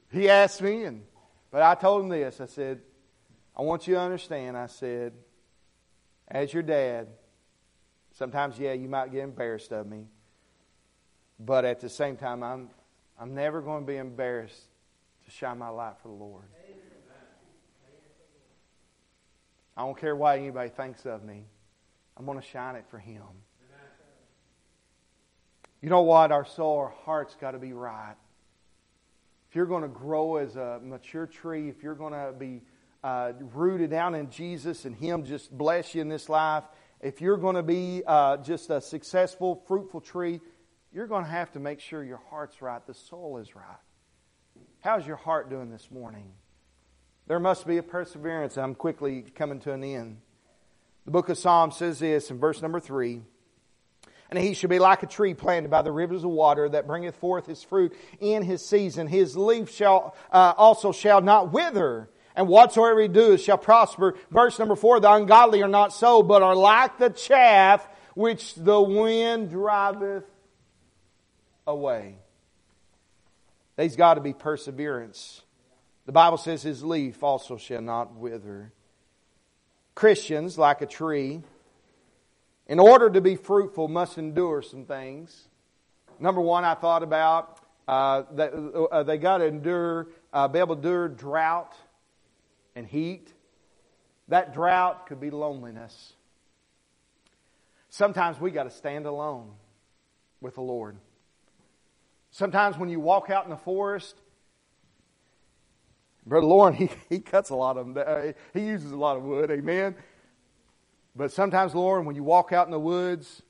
he 0.09 0.29
asked 0.29 0.61
me, 0.61 0.85
and 0.85 1.03
but 1.51 1.63
I 1.63 1.75
told 1.75 2.03
him 2.03 2.09
this. 2.09 2.39
I 2.39 2.45
said, 2.45 2.79
I 3.53 3.61
want 3.61 3.85
you 3.85 3.95
to 3.95 3.99
understand. 3.99 4.55
I 4.55 4.67
said, 4.67 5.11
as 6.29 6.53
your 6.53 6.63
dad, 6.63 7.09
sometimes, 8.13 8.57
yeah, 8.57 8.71
you 8.71 8.87
might 8.87 9.11
get 9.11 9.25
embarrassed 9.25 9.73
of 9.73 9.85
me. 9.85 10.05
But 11.37 11.65
at 11.65 11.81
the 11.81 11.89
same 11.89 12.15
time, 12.15 12.41
I'm, 12.41 12.69
I'm 13.19 13.35
never 13.35 13.61
going 13.61 13.85
to 13.85 13.87
be 13.87 13.97
embarrassed 13.97 14.68
to 15.29 15.35
shine 15.35 15.57
my 15.57 15.69
light 15.69 15.93
for 16.01 16.07
the 16.07 16.13
Lord. 16.13 16.43
I 19.77 19.81
don't 19.81 19.97
care 19.97 20.15
what 20.15 20.37
anybody 20.37 20.69
thinks 20.69 21.05
of 21.05 21.23
me. 21.23 21.45
I'm 22.17 22.25
going 22.25 22.39
to 22.39 22.45
shine 22.45 22.75
it 22.75 22.85
for 22.89 22.97
Him. 22.97 23.23
You 25.81 25.89
know 25.89 26.01
what? 26.01 26.31
Our 26.31 26.45
soul, 26.45 26.79
our 26.79 26.93
heart's 27.05 27.35
got 27.35 27.51
to 27.51 27.59
be 27.59 27.71
right. 27.71 28.15
If 29.49 29.55
you're 29.55 29.65
going 29.65 29.83
to 29.83 29.87
grow 29.87 30.35
as 30.37 30.55
a 30.55 30.79
mature 30.83 31.27
tree, 31.27 31.69
if 31.69 31.81
you're 31.81 31.95
going 31.95 32.13
to 32.13 32.33
be 32.37 32.61
uh, 33.03 33.31
rooted 33.53 33.89
down 33.89 34.15
in 34.15 34.29
Jesus 34.29 34.83
and 34.83 34.95
Him 34.95 35.23
just 35.23 35.55
bless 35.57 35.95
you 35.95 36.01
in 36.01 36.09
this 36.09 36.27
life, 36.27 36.65
if 36.99 37.21
you're 37.21 37.37
going 37.37 37.55
to 37.55 37.63
be 37.63 38.03
uh, 38.05 38.37
just 38.37 38.69
a 38.69 38.81
successful, 38.81 39.63
fruitful 39.67 40.01
tree, 40.01 40.41
you're 40.91 41.07
going 41.07 41.23
to 41.23 41.29
have 41.29 41.51
to 41.53 41.59
make 41.59 41.79
sure 41.79 42.03
your 42.03 42.21
heart's 42.29 42.61
right, 42.61 42.85
the 42.85 42.93
soul 42.93 43.37
is 43.37 43.55
right. 43.55 43.77
How's 44.81 45.05
your 45.05 45.17
heart 45.17 45.49
doing 45.49 45.69
this 45.69 45.91
morning? 45.91 46.31
There 47.27 47.39
must 47.39 47.67
be 47.67 47.77
a 47.77 47.83
perseverance. 47.83 48.57
I'm 48.57 48.75
quickly 48.75 49.25
coming 49.35 49.59
to 49.61 49.73
an 49.73 49.83
end. 49.83 50.21
The 51.03 51.11
book 51.11 51.27
of 51.27 51.37
Psalms 51.37 51.75
says 51.75 51.99
this 51.99 52.31
in 52.31 52.39
verse 52.39 52.61
number 52.61 52.79
three. 52.79 53.21
And 54.29 54.39
he 54.39 54.53
shall 54.53 54.69
be 54.69 54.79
like 54.79 55.03
a 55.03 55.07
tree 55.07 55.33
planted 55.33 55.69
by 55.69 55.81
the 55.81 55.91
rivers 55.91 56.23
of 56.23 56.29
water 56.29 56.69
that 56.69 56.87
bringeth 56.87 57.17
forth 57.17 57.45
his 57.45 57.61
fruit 57.61 57.93
in 58.21 58.41
his 58.41 58.65
season. 58.65 59.07
His 59.07 59.35
leaf 59.35 59.69
shall 59.69 60.15
uh, 60.31 60.53
also 60.55 60.93
shall 60.93 61.19
not 61.19 61.51
wither, 61.51 62.09
and 62.35 62.47
whatsoever 62.47 63.01
he 63.01 63.07
doeth 63.09 63.41
shall 63.41 63.57
prosper. 63.57 64.15
Verse 64.31 64.59
number 64.59 64.75
four: 64.75 64.99
The 64.99 65.11
ungodly 65.11 65.61
are 65.61 65.67
not 65.67 65.93
so, 65.93 66.23
but 66.23 66.41
are 66.41 66.55
like 66.55 66.99
the 66.99 67.09
chaff 67.09 67.85
which 68.13 68.53
the 68.53 68.79
wind 68.79 69.49
driveth 69.49 70.25
away. 71.67 72.15
There's 73.79 73.95
got 73.95 74.15
to 74.15 74.19
be 74.19 74.33
perseverance. 74.33 75.41
The 76.05 76.11
Bible 76.11 76.35
says 76.35 76.61
his 76.61 76.83
leaf 76.83 77.23
also 77.23 77.55
shall 77.55 77.81
not 77.81 78.13
wither. 78.13 78.73
Christians, 79.95 80.57
like 80.57 80.81
a 80.81 80.85
tree, 80.85 81.43
in 82.67 82.77
order 82.77 83.09
to 83.09 83.21
be 83.21 83.37
fruitful, 83.37 83.87
must 83.87 84.17
endure 84.17 84.61
some 84.61 84.83
things. 84.83 85.47
Number 86.19 86.41
one, 86.41 86.65
I 86.65 86.75
thought 86.75 87.03
about 87.03 87.61
uh, 87.87 88.23
that 88.33 88.53
uh, 88.53 89.03
they 89.03 89.17
got 89.17 89.37
to 89.37 89.45
endure, 89.45 90.09
uh, 90.33 90.49
be 90.49 90.59
able 90.59 90.75
to 90.75 90.81
endure 90.81 91.07
drought 91.07 91.73
and 92.75 92.85
heat. 92.85 93.31
That 94.27 94.53
drought 94.53 95.07
could 95.07 95.21
be 95.21 95.29
loneliness. 95.29 96.15
Sometimes 97.89 98.41
we 98.41 98.51
got 98.51 98.63
to 98.63 98.71
stand 98.71 99.05
alone 99.05 99.51
with 100.41 100.55
the 100.55 100.61
Lord. 100.61 100.97
Sometimes 102.31 102.77
when 102.77 102.89
you 102.89 102.99
walk 102.99 103.29
out 103.29 103.43
in 103.45 103.49
the 103.49 103.57
forest, 103.57 104.15
Brother 106.25 106.45
Lauren, 106.45 106.73
he, 106.75 106.89
he 107.09 107.19
cuts 107.19 107.49
a 107.49 107.55
lot 107.55 107.77
of 107.77 107.93
them. 107.93 108.03
Uh, 108.05 108.33
he 108.53 108.65
uses 108.65 108.91
a 108.91 108.97
lot 108.97 109.17
of 109.17 109.23
wood, 109.23 109.49
amen. 109.51 109.95
But 111.15 111.31
sometimes, 111.31 111.73
Lauren, 111.73 112.05
when 112.05 112.15
you 112.15 112.23
walk 112.23 112.53
out 112.53 112.67
in 112.67 112.71
the 112.71 112.79
woods, 112.79 113.41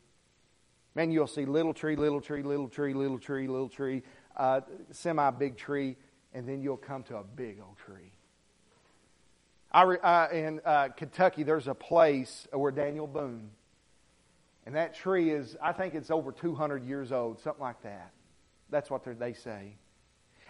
man, 0.96 1.12
you'll 1.12 1.28
see 1.28 1.46
little 1.46 1.74
tree, 1.74 1.96
little 1.96 2.22
tree, 2.22 2.42
little 2.42 2.70
tree, 2.70 2.94
little 2.94 3.20
tree, 3.20 3.48
little 3.48 3.70
tree, 3.70 4.02
uh, 4.38 4.62
semi 4.92 5.30
big 5.32 5.58
tree, 5.58 5.98
and 6.34 6.48
then 6.48 6.62
you'll 6.62 6.78
come 6.78 7.04
to 7.04 7.18
a 7.18 7.24
big 7.24 7.60
old 7.60 7.78
tree. 7.78 8.12
I 9.72 9.84
re, 9.84 9.98
uh, 10.02 10.30
in 10.30 10.62
uh, 10.65 10.89
Kentucky, 10.96 11.44
there's 11.44 11.68
a 11.68 11.76
place 11.76 12.48
where 12.52 12.72
Daniel 12.72 13.06
Boone, 13.06 13.52
and 14.65 14.76
that 14.76 14.96
tree 14.96 15.30
is, 15.30 15.56
I 15.62 15.74
think 15.74 15.94
it's 15.94 16.10
over 16.10 16.32
200 16.32 16.84
years 16.84 17.12
old, 17.12 17.39
something 17.39 17.62
like 17.62 17.84
that. 17.84 18.12
That's 18.69 18.89
what 18.89 19.03
they 19.19 19.34
say. 19.34 19.75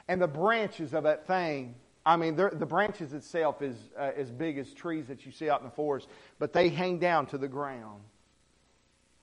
And 0.08 0.22
the 0.22 0.28
branches 0.28 0.94
of 0.94 1.04
that 1.04 1.28
thing, 1.28 1.76
I 2.06 2.18
mean, 2.18 2.36
the 2.36 2.66
branches 2.66 3.14
itself 3.14 3.62
is 3.62 3.76
uh, 3.98 4.12
as 4.16 4.32
big 4.32 4.58
as 4.58 4.74
trees 4.74 5.08
that 5.08 5.26
you 5.26 5.32
see 5.32 5.50
out 5.50 5.60
in 5.62 5.66
the 5.66 5.76
forest, 5.76 6.08
but 6.40 6.54
they 6.54 6.70
hang 6.70 6.98
down 6.98 7.28
to 7.28 7.38
the 7.38 7.48
ground. 7.48 8.02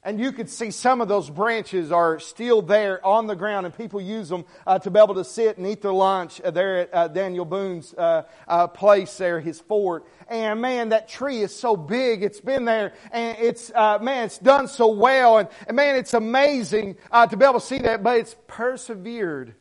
And 0.07 0.21
you 0.21 0.31
could 0.31 0.49
see 0.49 0.71
some 0.71 1.01
of 1.01 1.09
those 1.09 1.29
branches 1.29 1.91
are 1.91 2.21
still 2.21 2.63
there 2.63 3.05
on 3.05 3.27
the 3.27 3.35
ground, 3.35 3.67
and 3.67 3.77
people 3.77 4.01
use 4.01 4.29
them 4.29 4.45
uh, 4.65 4.79
to 4.79 4.89
be 4.89 5.01
able 5.01 5.17
to 5.17 5.25
sit 5.25 5.59
and 5.59 5.67
eat 5.67 5.83
their 5.83 5.93
lunch 5.93 6.41
uh, 6.41 6.53
there 6.53 6.79
at 6.79 6.95
uh, 6.95 7.09
Daniel 7.09 7.45
Boone's 7.45 7.93
uh, 7.93 8.23
uh, 8.47 8.69
place 8.69 9.19
there, 9.19 9.41
his 9.41 9.59
fort. 9.59 10.07
And 10.29 10.61
man, 10.61 10.91
that 10.91 11.09
tree 11.09 11.41
is 11.41 11.53
so 11.53 11.77
big. 11.77 12.23
It's 12.23 12.41
been 12.41 12.65
there, 12.65 12.93
and 13.11 13.37
it's 13.41 13.73
uh, 13.75 13.99
man, 14.01 14.27
it's 14.27 14.39
done 14.39 14.69
so 14.69 14.93
well, 14.93 15.39
and, 15.39 15.49
and 15.67 15.75
man, 15.75 15.97
it's 15.97 16.15
amazing 16.15 16.95
to 17.13 17.37
be 17.37 17.45
able 17.45 17.59
to 17.59 17.67
see 17.67 17.79
that. 17.79 18.05
But 18.05 18.19
it's 18.19 18.37
persevered 18.47 19.57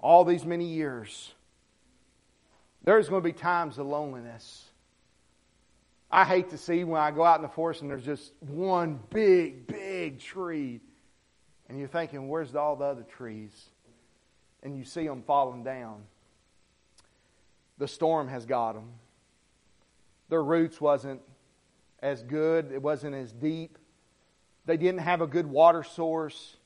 all 0.00 0.24
these 0.24 0.46
many 0.46 0.68
years. 0.68 1.34
There's 2.82 3.10
going 3.10 3.22
to 3.22 3.28
be 3.28 3.34
times 3.34 3.76
of 3.76 3.88
loneliness. 3.88 4.67
I 6.10 6.24
hate 6.24 6.50
to 6.50 6.58
see 6.58 6.84
when 6.84 7.00
I 7.00 7.10
go 7.10 7.22
out 7.22 7.36
in 7.36 7.42
the 7.42 7.48
forest 7.48 7.82
and 7.82 7.90
there's 7.90 8.04
just 8.04 8.32
one 8.40 9.00
big, 9.10 9.66
big 9.66 10.18
tree. 10.18 10.80
And 11.68 11.78
you're 11.78 11.88
thinking, 11.88 12.28
where's 12.28 12.54
all 12.54 12.76
the 12.76 12.84
other 12.84 13.02
trees? 13.02 13.52
And 14.62 14.76
you 14.76 14.84
see 14.84 15.06
them 15.06 15.22
falling 15.22 15.64
down. 15.64 16.02
The 17.76 17.86
storm 17.86 18.28
has 18.28 18.46
got 18.46 18.72
them. 18.72 18.90
Their 20.30 20.42
roots 20.42 20.80
wasn't 20.80 21.20
as 22.00 22.22
good, 22.22 22.72
it 22.72 22.82
wasn't 22.82 23.14
as 23.14 23.32
deep. 23.32 23.78
They 24.66 24.76
didn't 24.76 25.00
have 25.00 25.20
a 25.20 25.26
good 25.26 25.46
water 25.46 25.82
source. 25.82 26.57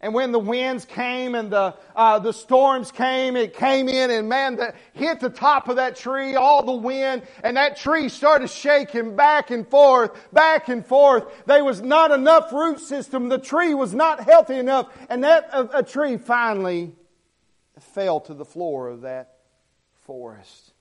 And 0.00 0.14
when 0.14 0.30
the 0.30 0.38
winds 0.38 0.84
came 0.84 1.34
and 1.34 1.50
the, 1.50 1.74
uh, 1.96 2.20
the 2.20 2.32
storms 2.32 2.92
came, 2.92 3.34
it 3.34 3.54
came 3.54 3.88
in 3.88 4.12
and 4.12 4.28
man, 4.28 4.54
the, 4.54 4.72
hit 4.92 5.18
the 5.18 5.28
top 5.28 5.68
of 5.68 5.76
that 5.76 5.96
tree, 5.96 6.36
all 6.36 6.62
the 6.62 6.72
wind, 6.72 7.22
and 7.42 7.56
that 7.56 7.76
tree 7.76 8.08
started 8.08 8.48
shaking 8.48 9.16
back 9.16 9.50
and 9.50 9.66
forth, 9.66 10.12
back 10.32 10.68
and 10.68 10.86
forth. 10.86 11.24
There 11.46 11.64
was 11.64 11.82
not 11.82 12.12
enough 12.12 12.52
root 12.52 12.78
system. 12.78 13.28
The 13.28 13.38
tree 13.38 13.74
was 13.74 13.92
not 13.92 14.20
healthy 14.20 14.54
enough. 14.54 14.86
And 15.08 15.24
that 15.24 15.48
a, 15.52 15.78
a 15.78 15.82
tree 15.82 16.16
finally 16.16 16.92
fell 17.80 18.20
to 18.20 18.34
the 18.34 18.44
floor 18.44 18.88
of 18.88 19.00
that 19.00 19.38
forest. 20.04 20.72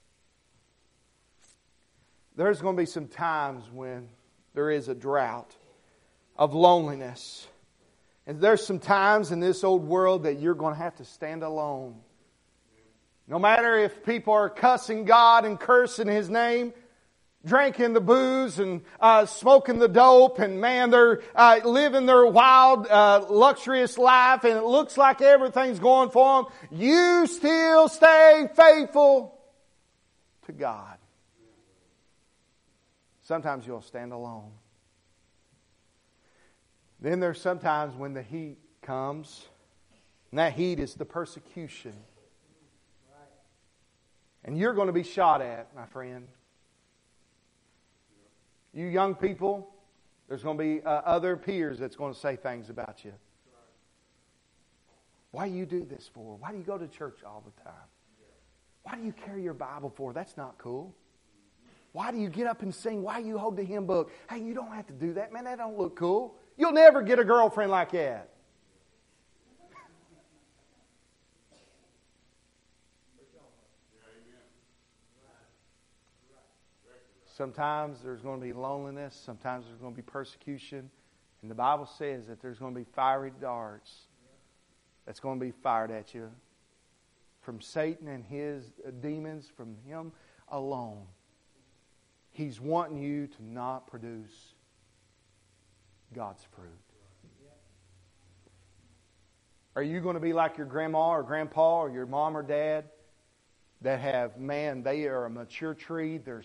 There's 2.35 2.61
going 2.61 2.75
to 2.75 2.81
be 2.81 2.85
some 2.85 3.07
times 3.07 3.63
when 3.71 4.09
there 4.53 4.69
is 4.69 4.89
a 4.89 4.95
drought 4.95 5.55
of 6.37 6.53
loneliness 6.53 7.47
and 8.27 8.41
there's 8.41 8.63
some 8.63 8.79
times 8.79 9.31
in 9.31 9.39
this 9.39 9.63
old 9.63 9.87
world 9.87 10.23
that 10.23 10.39
you're 10.39 10.53
going 10.53 10.73
to 10.73 10.79
have 10.79 10.95
to 10.97 11.05
stand 11.05 11.43
alone. 11.43 11.95
No 13.25 13.39
matter 13.39 13.77
if 13.77 14.05
people 14.05 14.33
are 14.33 14.49
cussing 14.49 15.05
God 15.05 15.45
and 15.45 15.57
cursing 15.57 16.07
His 16.07 16.29
name, 16.29 16.73
drinking 17.45 17.93
the 17.93 18.01
booze 18.01 18.59
and 18.59 18.81
uh, 18.99 19.25
smoking 19.25 19.79
the 19.79 19.87
dope, 19.87 20.39
and 20.39 20.59
man, 20.59 20.89
they're 20.89 21.21
uh, 21.35 21.61
living 21.63 22.05
their 22.05 22.25
wild, 22.25 22.85
uh, 22.87 23.25
luxurious 23.29 23.97
life, 23.97 24.43
and 24.43 24.57
it 24.57 24.63
looks 24.63 24.97
like 24.97 25.21
everything's 25.21 25.79
going 25.79 26.09
for 26.09 26.43
them. 26.43 26.51
You 26.69 27.27
still 27.27 27.87
stay 27.87 28.49
faithful 28.53 29.39
to 30.47 30.51
God. 30.51 30.97
Sometimes 33.23 33.65
you'll 33.65 33.81
stand 33.81 34.11
alone. 34.11 34.51
Then 36.99 37.19
there's 37.19 37.39
sometimes 37.39 37.95
when 37.95 38.13
the 38.13 38.23
heat 38.23 38.57
comes, 38.81 39.47
and 40.31 40.39
that 40.39 40.53
heat 40.53 40.79
is 40.79 40.95
the 40.95 41.05
persecution. 41.05 41.93
And 44.43 44.57
you're 44.57 44.73
going 44.73 44.87
to 44.87 44.93
be 44.93 45.03
shot 45.03 45.41
at, 45.41 45.75
my 45.75 45.85
friend. 45.85 46.27
You 48.73 48.85
young 48.85 49.15
people, 49.15 49.69
there's 50.27 50.43
going 50.43 50.57
to 50.57 50.63
be 50.63 50.81
uh, 50.83 50.89
other 50.89 51.35
peers 51.35 51.79
that's 51.79 51.95
going 51.95 52.13
to 52.13 52.19
say 52.19 52.35
things 52.35 52.69
about 52.69 53.03
you. 53.03 53.13
Why 55.31 55.49
do 55.49 55.55
you 55.55 55.65
do 55.65 55.83
this 55.83 56.09
for? 56.13 56.37
Why 56.37 56.51
do 56.51 56.57
you 56.57 56.63
go 56.63 56.77
to 56.77 56.87
church 56.87 57.19
all 57.25 57.43
the 57.45 57.63
time? 57.63 57.73
Why 58.83 58.95
do 58.95 59.03
you 59.03 59.11
carry 59.11 59.43
your 59.43 59.53
Bible 59.53 59.91
for? 59.95 60.13
That's 60.13 60.37
not 60.37 60.57
cool. 60.57 60.95
Why 61.91 62.11
do 62.11 62.17
you 62.17 62.29
get 62.29 62.47
up 62.47 62.61
and 62.61 62.73
sing? 62.73 63.01
Why 63.01 63.21
do 63.21 63.27
you 63.27 63.37
hold 63.37 63.57
the 63.57 63.63
hymn 63.63 63.85
book? 63.85 64.11
Hey, 64.29 64.39
you 64.39 64.53
don't 64.53 64.71
have 64.71 64.87
to 64.87 64.93
do 64.93 65.13
that, 65.13 65.33
man. 65.33 65.43
That 65.43 65.57
don't 65.57 65.77
look 65.77 65.97
cool. 65.97 66.35
You'll 66.57 66.71
never 66.71 67.01
get 67.01 67.19
a 67.19 67.23
girlfriend 67.23 67.71
like 67.71 67.91
that. 67.91 68.29
Sometimes 77.25 78.01
there's 78.01 78.21
going 78.21 78.39
to 78.39 78.45
be 78.45 78.51
loneliness. 78.51 79.13
Sometimes 79.15 79.67
there's 79.67 79.79
going 79.79 79.93
to 79.93 79.95
be 79.95 80.01
persecution. 80.01 80.89
And 81.43 81.51
the 81.51 81.55
Bible 81.55 81.85
says 81.85 82.25
that 82.25 82.41
there's 82.41 82.57
going 82.57 82.73
to 82.73 82.79
be 82.79 82.85
fiery 82.95 83.31
darts 83.39 84.07
that's 85.05 85.19
going 85.19 85.39
to 85.39 85.45
be 85.45 85.51
fired 85.51 85.91
at 85.91 86.15
you 86.15 86.31
from 87.41 87.61
Satan 87.61 88.07
and 88.07 88.25
his 88.25 88.73
uh, 88.85 88.89
demons, 89.01 89.49
from 89.55 89.75
him 89.85 90.11
alone. 90.49 91.03
He's 92.31 92.59
wanting 92.59 92.97
you 92.97 93.27
to 93.27 93.43
not 93.45 93.85
produce 93.87 94.55
God's 96.17 96.43
fruit. 96.55 96.65
Are 99.75 99.83
you 99.83 100.01
going 100.01 100.15
to 100.15 100.19
be 100.19 100.33
like 100.33 100.57
your 100.57 100.65
grandma 100.65 101.11
or 101.11 101.21
grandpa 101.21 101.81
or 101.81 101.91
your 101.91 102.07
mom 102.07 102.35
or 102.35 102.41
dad 102.41 102.85
that 103.81 103.99
have, 103.99 104.39
man, 104.39 104.81
they 104.81 105.05
are 105.05 105.25
a 105.25 105.29
mature 105.29 105.75
tree. 105.75 106.17
They're, 106.17 106.41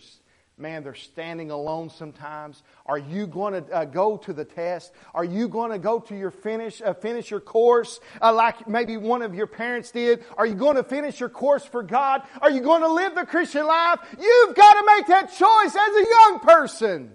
man, 0.58 0.84
they're 0.84 0.94
standing 0.94 1.50
alone 1.50 1.88
sometimes. 1.88 2.62
Are 2.84 2.98
you 2.98 3.26
going 3.26 3.64
to 3.64 3.72
uh, 3.72 3.84
go 3.86 4.18
to 4.18 4.34
the 4.34 4.44
test? 4.44 4.92
Are 5.14 5.24
you 5.24 5.48
going 5.48 5.70
to 5.70 5.78
go 5.78 6.00
to 6.00 6.14
your 6.14 6.30
finish, 6.30 6.82
uh, 6.82 6.92
finish 6.92 7.30
your 7.30 7.40
course 7.40 7.98
uh, 8.20 8.30
like 8.30 8.68
maybe 8.68 8.98
one 8.98 9.22
of 9.22 9.34
your 9.34 9.46
parents 9.46 9.90
did? 9.90 10.22
Are 10.36 10.44
you 10.44 10.54
going 10.54 10.76
to 10.76 10.84
finish 10.84 11.18
your 11.18 11.30
course 11.30 11.64
for 11.64 11.82
God? 11.82 12.24
Are 12.42 12.50
you 12.50 12.60
going 12.60 12.82
to 12.82 12.92
live 12.92 13.14
the 13.14 13.24
Christian 13.24 13.66
life? 13.66 14.00
You've 14.20 14.54
got 14.54 14.74
to 14.74 14.84
make 14.98 15.06
that 15.06 15.28
choice 15.28 15.74
as 15.74 15.96
a 15.96 16.06
young 16.10 16.40
person. 16.40 17.14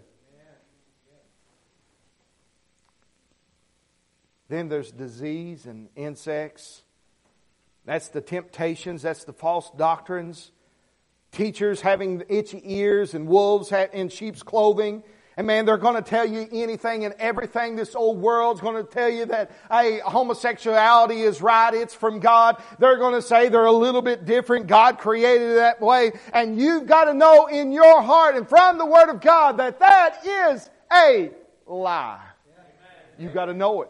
Then 4.50 4.70
there's 4.70 4.92
disease 4.92 5.66
and 5.66 5.90
insects. 5.96 6.84
That's 7.86 8.10
the 8.10 8.22
temptations, 8.22 9.02
that's 9.02 9.24
the 9.24 9.34
false 9.34 9.72
doctrines. 9.78 10.52
Teachers 11.32 11.82
having 11.82 12.24
itchy 12.30 12.62
ears 12.64 13.14
and 13.14 13.28
wolves 13.28 13.72
in 13.72 14.10
sheep's 14.10 14.44
clothing. 14.44 15.04
And 15.38 15.46
man, 15.46 15.66
they're 15.66 15.78
going 15.78 15.96
to 15.96 16.02
tell 16.02 16.26
you 16.26 16.48
anything 16.52 17.06
and 17.06 17.14
everything. 17.20 17.76
This 17.76 17.96
old 17.96 18.20
world's 18.20 18.60
going 18.60 18.84
to 18.84 18.90
tell 18.90 19.10
you 19.10 19.28
that, 19.28 19.52
hey, 19.70 20.00
homosexuality 20.00 21.22
is 21.22 21.44
right. 21.44 21.74
It's 21.76 21.94
from 21.94 22.20
God. 22.20 22.62
They're 22.80 22.98
going 22.98 23.14
to 23.14 23.22
say 23.22 23.50
they're 23.50 23.66
a 23.66 23.72
little 23.72 24.02
bit 24.02 24.26
different. 24.26 24.66
God 24.66 24.98
created 24.98 25.52
it 25.52 25.56
that 25.58 25.80
way. 25.80 26.14
And 26.34 26.60
you've 26.60 26.88
got 26.88 27.06
to 27.06 27.14
know 27.14 27.46
in 27.46 27.72
your 27.72 28.02
heart 28.02 28.36
and 28.36 28.50
from 28.50 28.80
the 28.80 28.86
Word 28.86 29.10
of 29.10 29.22
God 29.22 29.58
that 29.58 29.80
that 29.80 30.26
is 30.26 30.70
a 30.92 31.30
lie. 31.68 32.24
You've 33.20 33.34
got 33.34 33.46
to 33.46 33.54
know 33.54 33.84
it. 33.84 33.90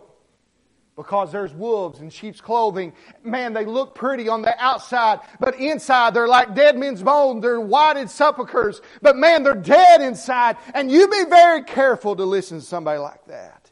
Because 0.98 1.32
there's 1.32 1.54
wolves 1.54 2.00
in 2.00 2.10
sheep's 2.10 2.42
clothing. 2.42 2.92
Man, 3.24 3.54
they 3.54 3.66
look 3.66 3.94
pretty 3.94 4.28
on 4.28 4.42
the 4.42 4.54
outside, 4.62 5.20
but 5.40 5.56
inside 5.60 6.16
they're 6.16 6.28
like 6.28 6.56
dead 6.56 6.76
men's 6.76 7.04
bones. 7.04 7.44
They're 7.44 7.62
whited 7.62 8.10
sepulchres, 8.10 8.82
but 9.02 9.16
man, 9.16 9.44
they're 9.44 9.54
dead 9.54 10.02
inside. 10.02 10.58
And 10.74 10.92
you 10.92 11.08
be 11.08 11.24
very 11.30 11.64
careful 11.64 12.16
to 12.16 12.26
listen 12.26 12.60
to 12.60 12.66
somebody 12.66 12.98
like 12.98 13.26
that. 13.28 13.72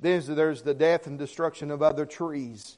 Then 0.00 0.22
there's 0.26 0.62
the 0.62 0.74
death 0.74 1.06
and 1.06 1.18
destruction 1.18 1.70
of 1.70 1.82
other 1.82 2.04
trees. 2.04 2.76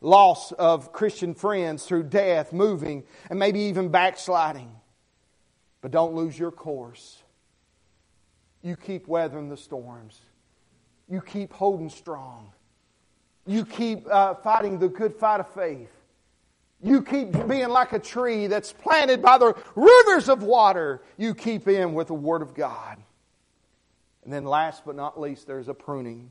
Loss 0.00 0.52
of 0.52 0.92
Christian 0.92 1.34
friends 1.34 1.84
through 1.84 2.04
death, 2.04 2.52
moving, 2.52 3.04
and 3.30 3.38
maybe 3.38 3.60
even 3.60 3.90
backsliding. 3.90 4.70
But 5.82 5.90
don't 5.92 6.14
lose 6.14 6.38
your 6.38 6.50
course. 6.50 7.22
You 8.62 8.76
keep 8.76 9.06
weathering 9.06 9.50
the 9.50 9.56
storms 9.58 10.20
you 11.08 11.20
keep 11.20 11.52
holding 11.52 11.90
strong. 11.90 12.50
You 13.46 13.64
keep 13.64 14.06
uh, 14.10 14.34
fighting 14.34 14.78
the 14.78 14.88
good 14.88 15.14
fight 15.14 15.40
of 15.40 15.52
faith. 15.52 15.90
You 16.82 17.02
keep 17.02 17.32
being 17.48 17.68
like 17.68 17.92
a 17.92 17.98
tree 17.98 18.46
that's 18.46 18.72
planted 18.72 19.22
by 19.22 19.38
the 19.38 19.54
rivers 19.74 20.28
of 20.28 20.42
water. 20.42 21.02
You 21.16 21.34
keep 21.34 21.68
in 21.68 21.94
with 21.94 22.08
the 22.08 22.14
Word 22.14 22.42
of 22.42 22.54
God. 22.54 22.98
And 24.24 24.32
then, 24.32 24.44
last 24.44 24.84
but 24.84 24.96
not 24.96 25.20
least, 25.20 25.46
there's 25.46 25.68
a 25.68 25.74
pruning. 25.74 26.30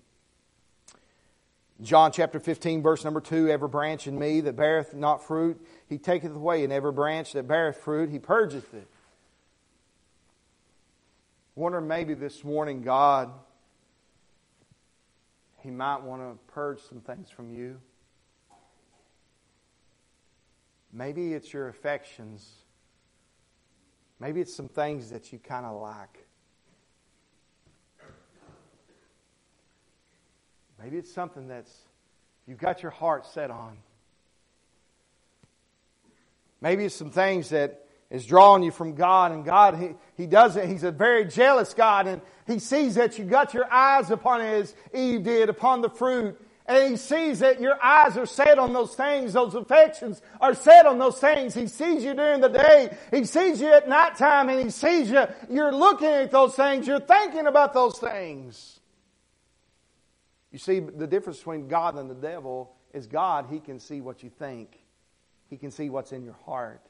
John 1.82 2.12
chapter 2.12 2.40
15, 2.40 2.82
verse 2.82 3.04
number 3.04 3.22
2 3.22 3.50
Every 3.50 3.68
branch 3.68 4.08
in 4.08 4.18
me 4.18 4.42
that 4.42 4.56
beareth 4.56 4.94
not 4.94 5.24
fruit, 5.24 5.60
he 5.88 5.98
taketh 5.98 6.36
away, 6.36 6.64
and 6.64 6.74
every 6.74 6.92
branch 6.92 7.34
that 7.34 7.48
beareth 7.48 7.78
fruit, 7.78 8.10
he 8.10 8.20
purgeth 8.20 8.74
it. 8.74 8.88
Wonder 11.56 11.82
maybe 11.82 12.16
this 12.16 12.44
morning 12.44 12.82
God 12.82 13.32
he 15.64 15.72
might 15.72 16.02
want 16.02 16.22
to 16.22 16.54
purge 16.54 16.82
some 16.82 17.00
things 17.00 17.30
from 17.30 17.50
you. 17.50 17.80
Maybe 20.92 21.34
it's 21.34 21.54
your 21.54 21.70
affections. 21.70 22.48
Maybe 24.20 24.42
it's 24.42 24.54
some 24.54 24.68
things 24.68 25.10
that 25.12 25.32
you 25.32 25.40
kind 25.40 25.66
of 25.66 25.82
like. 25.82 26.28
Maybe 30.82 30.98
it's 30.98 31.14
something 31.14 31.48
that's 31.48 31.74
you've 32.46 32.60
got 32.60 32.84
your 32.84 32.92
heart 32.92 33.26
set 33.26 33.50
on. 33.50 33.78
Maybe 36.60 36.84
it's 36.84 36.96
some 36.96 37.10
things 37.10 37.50
that 37.50 37.88
is 38.14 38.28
drawing 38.28 38.62
you 38.62 38.70
from 38.70 38.94
God, 38.94 39.32
and 39.32 39.44
God, 39.44 39.76
He, 39.76 39.90
he 40.16 40.28
does 40.28 40.56
it. 40.56 40.70
He's 40.70 40.84
a 40.84 40.92
very 40.92 41.26
jealous 41.26 41.74
God, 41.74 42.06
and 42.06 42.22
He 42.46 42.60
sees 42.60 42.94
that 42.96 43.18
you 43.18 43.26
got 43.26 43.56
your 43.56 43.70
eyes 43.74 44.12
upon 44.12 44.40
it 44.40 44.54
as 44.54 44.76
Eve 44.94 45.24
did, 45.24 45.50
upon 45.50 45.82
the 45.82 45.90
fruit. 45.90 46.40
And 46.68 46.92
He 46.92 46.96
sees 46.96 47.40
that 47.40 47.60
your 47.60 47.84
eyes 47.84 48.16
are 48.16 48.28
set 48.28 48.60
on 48.60 48.72
those 48.72 48.94
things, 48.94 49.34
those 49.34 49.56
affections 49.56 50.22
are 50.40 50.54
set 50.54 50.86
on 50.86 51.00
those 51.00 51.18
things. 51.18 51.56
He 51.56 51.66
sees 51.66 52.04
you 52.04 52.14
during 52.14 52.40
the 52.40 52.50
day, 52.50 52.96
He 53.10 53.26
sees 53.26 53.60
you 53.60 53.74
at 53.74 53.90
nighttime, 53.90 54.48
and 54.48 54.62
He 54.64 54.70
sees 54.70 55.10
you, 55.10 55.26
you're 55.50 55.74
looking 55.74 56.08
at 56.08 56.30
those 56.30 56.56
things, 56.56 56.86
you're 56.86 57.00
thinking 57.00 57.48
about 57.48 57.74
those 57.74 57.98
things. 57.98 58.80
You 60.52 60.60
see, 60.60 60.82
the 60.82 61.08
difference 61.08 61.40
between 61.40 61.68
God 61.68 61.98
and 61.98 62.08
the 62.08 62.16
devil 62.16 62.76
is 62.94 63.08
God, 63.08 63.48
He 63.50 63.60
can 63.60 63.80
see 63.80 64.02
what 64.02 64.22
you 64.22 64.30
think. 64.30 64.78
He 65.50 65.58
can 65.58 65.72
see 65.72 65.90
what's 65.90 66.12
in 66.12 66.24
your 66.24 66.38
heart. 66.46 66.82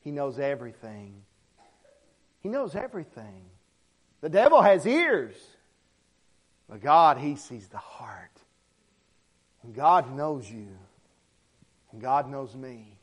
He 0.00 0.10
knows 0.10 0.38
everything. 0.38 1.22
He 2.40 2.48
knows 2.48 2.74
everything. 2.74 3.44
The 4.20 4.28
devil 4.28 4.62
has 4.62 4.86
ears. 4.86 5.34
But 6.68 6.80
God, 6.80 7.18
He 7.18 7.36
sees 7.36 7.68
the 7.68 7.78
heart. 7.78 8.30
And 9.62 9.74
God 9.74 10.14
knows 10.14 10.50
you. 10.50 10.68
And 11.92 12.00
God 12.00 12.30
knows 12.30 12.54
me. 12.54 12.98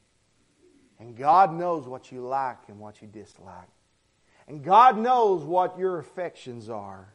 And 0.99 1.15
God 1.17 1.53
knows 1.53 1.87
what 1.87 2.11
you 2.11 2.21
like 2.21 2.59
and 2.67 2.79
what 2.79 3.01
you 3.01 3.07
dislike. 3.07 3.67
And 4.47 4.63
God 4.63 4.97
knows 4.97 5.43
what 5.43 5.77
your 5.77 5.99
affections 5.99 6.69
are. 6.69 7.13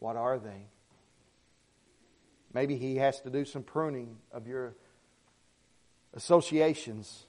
What 0.00 0.16
are 0.16 0.38
they? 0.38 0.66
Maybe 2.52 2.76
He 2.76 2.96
has 2.96 3.20
to 3.22 3.30
do 3.30 3.44
some 3.44 3.62
pruning 3.62 4.16
of 4.32 4.46
your 4.46 4.74
associations 6.12 7.26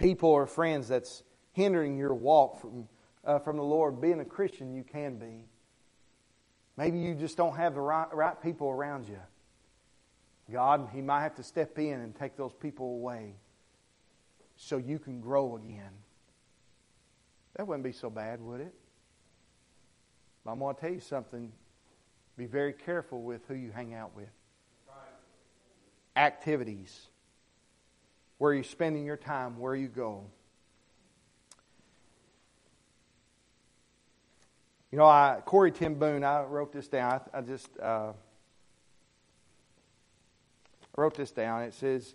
people 0.00 0.30
or 0.30 0.46
friends 0.46 0.88
that's 0.88 1.22
hindering 1.52 1.96
your 1.96 2.14
walk 2.14 2.60
from, 2.60 2.88
uh, 3.24 3.38
from 3.38 3.56
the 3.56 3.62
Lord. 3.62 4.00
Being 4.00 4.20
a 4.20 4.24
Christian, 4.24 4.74
you 4.74 4.82
can 4.82 5.16
be. 5.16 5.44
Maybe 6.76 6.98
you 6.98 7.14
just 7.14 7.36
don't 7.36 7.56
have 7.56 7.74
the 7.74 7.80
right, 7.80 8.12
right 8.12 8.42
people 8.42 8.68
around 8.68 9.06
you. 9.06 9.18
God, 10.50 10.88
He 10.92 11.02
might 11.02 11.22
have 11.22 11.36
to 11.36 11.42
step 11.42 11.78
in 11.78 12.00
and 12.00 12.16
take 12.16 12.36
those 12.36 12.54
people 12.54 12.86
away 12.86 13.34
so 14.56 14.78
you 14.78 14.98
can 14.98 15.20
grow 15.20 15.56
again. 15.56 15.92
That 17.56 17.66
wouldn't 17.66 17.84
be 17.84 17.92
so 17.92 18.10
bad, 18.10 18.40
would 18.40 18.60
it? 18.60 18.74
But 20.44 20.52
I'm 20.52 20.58
going 20.58 20.74
to 20.74 20.80
tell 20.80 20.90
you 20.90 21.00
something. 21.00 21.52
Be 22.36 22.46
very 22.46 22.72
careful 22.72 23.22
with 23.22 23.42
who 23.48 23.54
you 23.54 23.70
hang 23.70 23.92
out 23.92 24.16
with. 24.16 24.30
Activities 26.16 27.09
where 28.40 28.54
you're 28.54 28.64
spending 28.64 29.04
your 29.04 29.18
time, 29.18 29.58
where 29.58 29.74
you 29.74 29.86
go. 29.86 30.24
You 34.90 34.96
know, 34.96 35.04
I 35.04 35.42
Corrie 35.44 35.70
ten 35.70 35.96
Boom. 35.96 36.24
I 36.24 36.44
wrote 36.44 36.72
this 36.72 36.88
down. 36.88 37.20
I, 37.34 37.38
I 37.38 37.42
just 37.42 37.68
uh, 37.78 38.12
wrote 40.96 41.18
this 41.18 41.30
down. 41.30 41.64
It 41.64 41.74
says, 41.74 42.14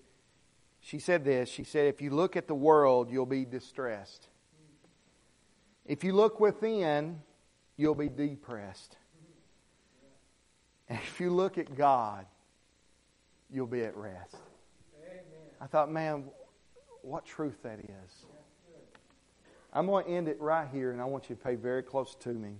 she 0.81 0.97
said 0.97 1.23
this. 1.23 1.47
She 1.47 1.63
said, 1.63 1.85
"If 1.85 2.01
you 2.01 2.09
look 2.09 2.35
at 2.35 2.47
the 2.47 2.55
world, 2.55 3.11
you'll 3.11 3.27
be 3.27 3.45
distressed. 3.45 4.27
If 5.85 6.03
you 6.03 6.13
look 6.13 6.39
within, 6.39 7.21
you'll 7.77 7.93
be 7.93 8.09
depressed. 8.09 8.97
And 10.89 10.97
if 10.97 11.19
you 11.19 11.29
look 11.29 11.59
at 11.59 11.77
God, 11.77 12.25
you'll 13.51 13.67
be 13.67 13.83
at 13.83 13.95
rest." 13.95 14.37
I 15.61 15.67
thought, 15.67 15.91
man, 15.91 16.25
what 17.01 17.25
truth 17.25 17.61
that 17.63 17.79
is. 17.79 18.25
I'm 19.71 19.87
going 19.87 20.05
to 20.05 20.11
end 20.11 20.27
it 20.27 20.39
right 20.39 20.67
here, 20.71 20.91
and 20.91 21.01
I 21.01 21.05
want 21.05 21.29
you 21.29 21.35
to 21.35 21.41
pay 21.41 21.55
very 21.55 21.83
close 21.83 22.15
to 22.21 22.29
me. 22.29 22.55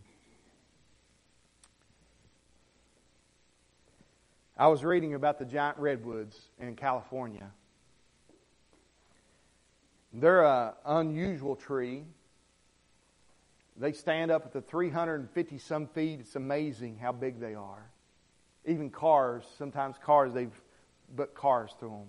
I 4.58 4.68
was 4.68 4.84
reading 4.84 5.14
about 5.14 5.40
the 5.40 5.46
giant 5.46 5.78
redwoods 5.78 6.40
in 6.60 6.76
California. 6.76 7.52
They're 10.14 10.46
an 10.46 10.74
unusual 10.86 11.58
tree. 11.58 12.04
They 13.78 13.92
stand 13.92 14.32
up 14.32 14.46
at 14.46 14.54
the 14.54 14.62
350 14.62 15.58
some 15.58 15.88
feet. 15.88 16.22
It's 16.22 16.38
amazing 16.38 16.98
how 17.02 17.12
big 17.12 17.42
they 17.42 17.54
are. 17.54 17.92
Even 18.66 18.90
cars, 18.90 19.44
sometimes 19.58 19.98
cars, 20.02 20.34
they've 20.34 20.62
put 21.18 21.36
cars 21.36 21.72
through 21.78 21.90
them. 21.90 22.08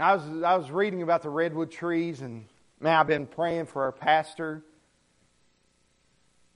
And 0.00 0.08
I 0.08 0.14
was, 0.14 0.42
I 0.42 0.56
was 0.56 0.70
reading 0.70 1.02
about 1.02 1.20
the 1.20 1.28
redwood 1.28 1.70
trees, 1.70 2.22
and 2.22 2.46
man, 2.80 2.96
I've 2.96 3.06
been 3.06 3.26
praying 3.26 3.66
for 3.66 3.82
our 3.82 3.92
pastor. 3.92 4.64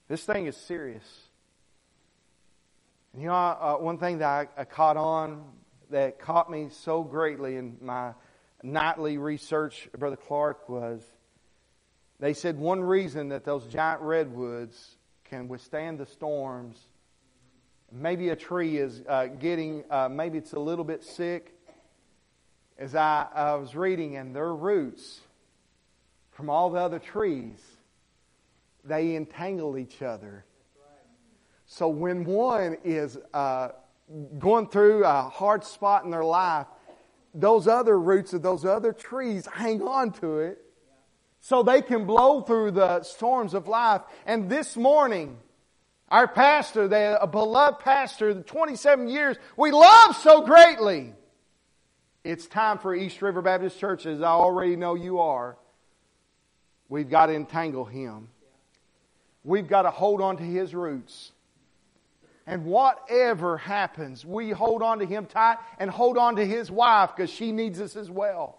This 0.09 0.25
thing 0.25 0.47
is 0.47 0.57
serious. 0.57 1.05
And 3.13 3.21
you 3.21 3.29
know, 3.29 3.35
uh, 3.35 3.75
one 3.75 3.99
thing 3.99 4.17
that 4.21 4.49
I, 4.57 4.63
I 4.63 4.65
caught 4.65 4.97
on 4.97 5.45
that 5.91 6.19
caught 6.19 6.51
me 6.51 6.69
so 6.71 7.03
greatly 7.03 7.57
in 7.57 7.77
my 7.83 8.13
nightly 8.63 9.19
research, 9.19 9.91
Brother 9.95 10.17
Clark, 10.17 10.71
was 10.71 11.03
they 12.21 12.33
said 12.33 12.59
one 12.59 12.81
reason 12.81 13.29
that 13.29 13.45
those 13.45 13.67
giant 13.67 14.01
redwoods 14.01 14.97
can 15.25 15.49
withstand 15.49 15.99
the 15.99 16.07
storms. 16.07 16.79
Maybe 17.93 18.31
a 18.31 18.37
tree 18.37 18.79
is 18.79 19.03
uh, 19.07 19.27
getting, 19.27 19.85
uh, 19.91 20.09
maybe 20.09 20.39
it's 20.39 20.55
a 20.55 20.59
little 20.59 20.87
bit 20.87 21.05
sick, 21.05 21.54
as 22.79 22.95
I, 22.95 23.55
was 23.61 23.75
reading, 23.75 24.17
and 24.17 24.35
their 24.35 24.53
roots 24.53 25.21
from 26.33 26.51
all 26.51 26.71
the 26.71 26.81
other 26.81 26.99
trees, 26.99 27.59
they 28.85 29.15
entangle 29.15 29.79
each 29.79 30.03
other. 30.03 30.45
So 31.67 31.89
when 31.89 32.25
one 32.25 32.77
is 32.85 33.19
uh, 33.33 33.71
going 34.39 34.69
through 34.69 35.05
a 35.05 35.23
hard 35.23 35.65
spot 35.65 36.05
in 36.05 36.11
their 36.11 36.25
life, 36.25 36.67
those 37.35 37.67
other 37.67 37.99
roots 37.99 38.33
of 38.33 38.43
those 38.43 38.65
other 38.65 38.93
trees 38.93 39.47
hang 39.47 39.83
on 39.83 40.13
to 40.13 40.41
it 40.41 40.59
so 41.41 41.63
they 41.63 41.83
can 41.83 42.07
blow 42.07 42.41
through 42.43 42.71
the 42.71 43.03
storms 43.03 43.55
of 43.55 43.67
life. 43.67 44.03
And 44.25 44.49
this 44.49 44.77
morning, 44.77 45.39
our 46.09 46.29
pastor, 46.29 46.87
the, 46.87 47.21
a 47.21 47.27
beloved 47.27 47.81
pastor, 47.81 48.35
the 48.35 48.43
27 48.43 49.09
years 49.09 49.37
we 49.57 49.71
love 49.71 50.17
so 50.17 50.43
greatly, 50.43 51.13
it's 52.25 52.47
time 52.47 52.79
for 52.79 52.95
East 52.95 53.21
River 53.21 53.43
Baptist 53.43 53.79
Church, 53.79 54.07
as 54.07 54.23
I 54.23 54.29
already 54.29 54.77
know 54.77 54.95
you 54.95 55.19
are. 55.19 55.57
We've 56.89 57.09
got 57.09 57.27
to 57.27 57.35
entangle 57.35 57.85
him. 57.85 58.29
We've 59.45 59.69
got 59.69 59.83
to 59.83 59.91
hold 59.91 60.23
on 60.23 60.39
to 60.39 60.43
his 60.43 60.75
roots. 60.75 61.33
And 62.47 62.65
whatever 62.65 63.59
happens, 63.59 64.25
we 64.25 64.51
hold 64.51 64.83
on 64.83 64.99
to 64.99 65.07
him 65.07 65.27
tight 65.27 65.59
and 65.79 65.91
hold 65.91 66.17
on 66.17 66.37
to 66.37 66.47
his 66.47 66.71
wife 66.71 67.11
because 67.15 67.31
she 67.31 67.53
needs 67.53 67.81
us 67.81 67.95
as 67.95 68.11
well. 68.11 68.59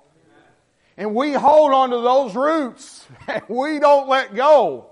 And 0.98 1.14
we 1.14 1.34
hold 1.34 1.72
on 1.74 1.90
to 1.90 1.98
those 1.98 2.36
roots 2.36 3.06
and 3.28 3.44
we 3.48 3.80
don't 3.80 4.08
let 4.08 4.36
go. 4.36 4.92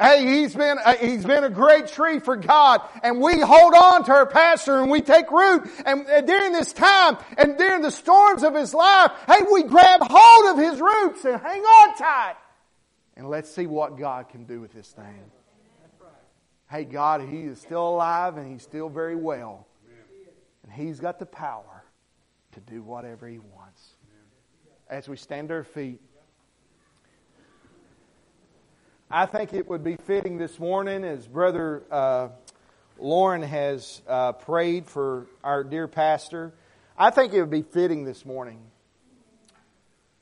Hey, 0.00 0.24
he's 0.26 0.54
been, 0.54 0.78
uh, 0.82 0.94
he's 0.94 1.24
been 1.24 1.44
a 1.44 1.50
great 1.50 1.88
tree 1.88 2.20
for 2.20 2.36
God 2.36 2.80
and 3.02 3.20
we 3.20 3.38
hold 3.38 3.74
on 3.74 4.04
to 4.04 4.12
our 4.12 4.26
pastor 4.26 4.80
and 4.80 4.90
we 4.90 5.02
take 5.02 5.30
root 5.30 5.68
and, 5.84 6.06
and 6.06 6.26
during 6.26 6.52
this 6.52 6.72
time 6.72 7.18
and 7.36 7.58
during 7.58 7.82
the 7.82 7.90
storms 7.90 8.42
of 8.42 8.54
his 8.54 8.72
life, 8.72 9.10
hey, 9.26 9.44
we 9.52 9.64
grab 9.64 10.00
hold 10.02 10.56
of 10.56 10.64
his 10.64 10.80
roots 10.80 11.24
and 11.24 11.40
hang 11.40 11.60
on 11.60 11.96
tight 11.96 12.36
and 13.20 13.28
let's 13.28 13.50
see 13.50 13.66
what 13.66 13.98
God 13.98 14.30
can 14.30 14.44
do 14.44 14.62
with 14.62 14.72
this 14.72 14.88
thing. 14.88 15.30
Hey, 16.70 16.84
God, 16.84 17.20
He 17.20 17.42
is 17.42 17.60
still 17.60 17.88
alive 17.88 18.36
and 18.36 18.50
He's 18.50 18.62
still 18.62 18.88
very 18.88 19.16
well. 19.16 19.66
And 20.62 20.72
He's 20.72 21.00
got 21.00 21.18
the 21.18 21.26
power 21.26 21.84
to 22.52 22.60
do 22.60 22.82
whatever 22.82 23.28
He 23.28 23.38
wants. 23.38 23.96
As 24.88 25.08
we 25.08 25.16
stand 25.16 25.48
to 25.48 25.54
our 25.56 25.64
feet, 25.64 26.00
I 29.10 29.26
think 29.26 29.52
it 29.52 29.68
would 29.68 29.82
be 29.82 29.96
fitting 29.96 30.38
this 30.38 30.58
morning 30.58 31.04
as 31.04 31.26
Brother 31.26 31.82
uh, 31.90 32.28
Lauren 32.98 33.42
has 33.42 34.02
uh, 34.06 34.32
prayed 34.32 34.86
for 34.86 35.26
our 35.42 35.64
dear 35.64 35.88
pastor. 35.88 36.52
I 36.96 37.10
think 37.10 37.32
it 37.32 37.40
would 37.40 37.50
be 37.50 37.62
fitting 37.62 38.04
this 38.04 38.24
morning. 38.24 38.60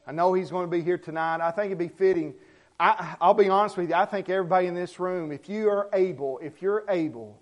I 0.06 0.12
know 0.12 0.32
he's 0.32 0.50
going 0.50 0.64
to 0.64 0.70
be 0.70 0.82
here 0.82 0.96
tonight. 0.96 1.40
I 1.40 1.50
think 1.50 1.66
it'd 1.66 1.78
be 1.78 1.88
fitting 1.88 2.34
I, 2.80 3.16
I'll 3.20 3.34
be 3.34 3.48
honest 3.48 3.76
with 3.76 3.88
you. 3.88 3.94
I 3.94 4.04
think 4.04 4.28
everybody 4.28 4.68
in 4.68 4.74
this 4.74 5.00
room, 5.00 5.32
if 5.32 5.48
you 5.48 5.68
are 5.68 5.88
able, 5.92 6.38
if 6.38 6.62
you're 6.62 6.84
able 6.88 7.40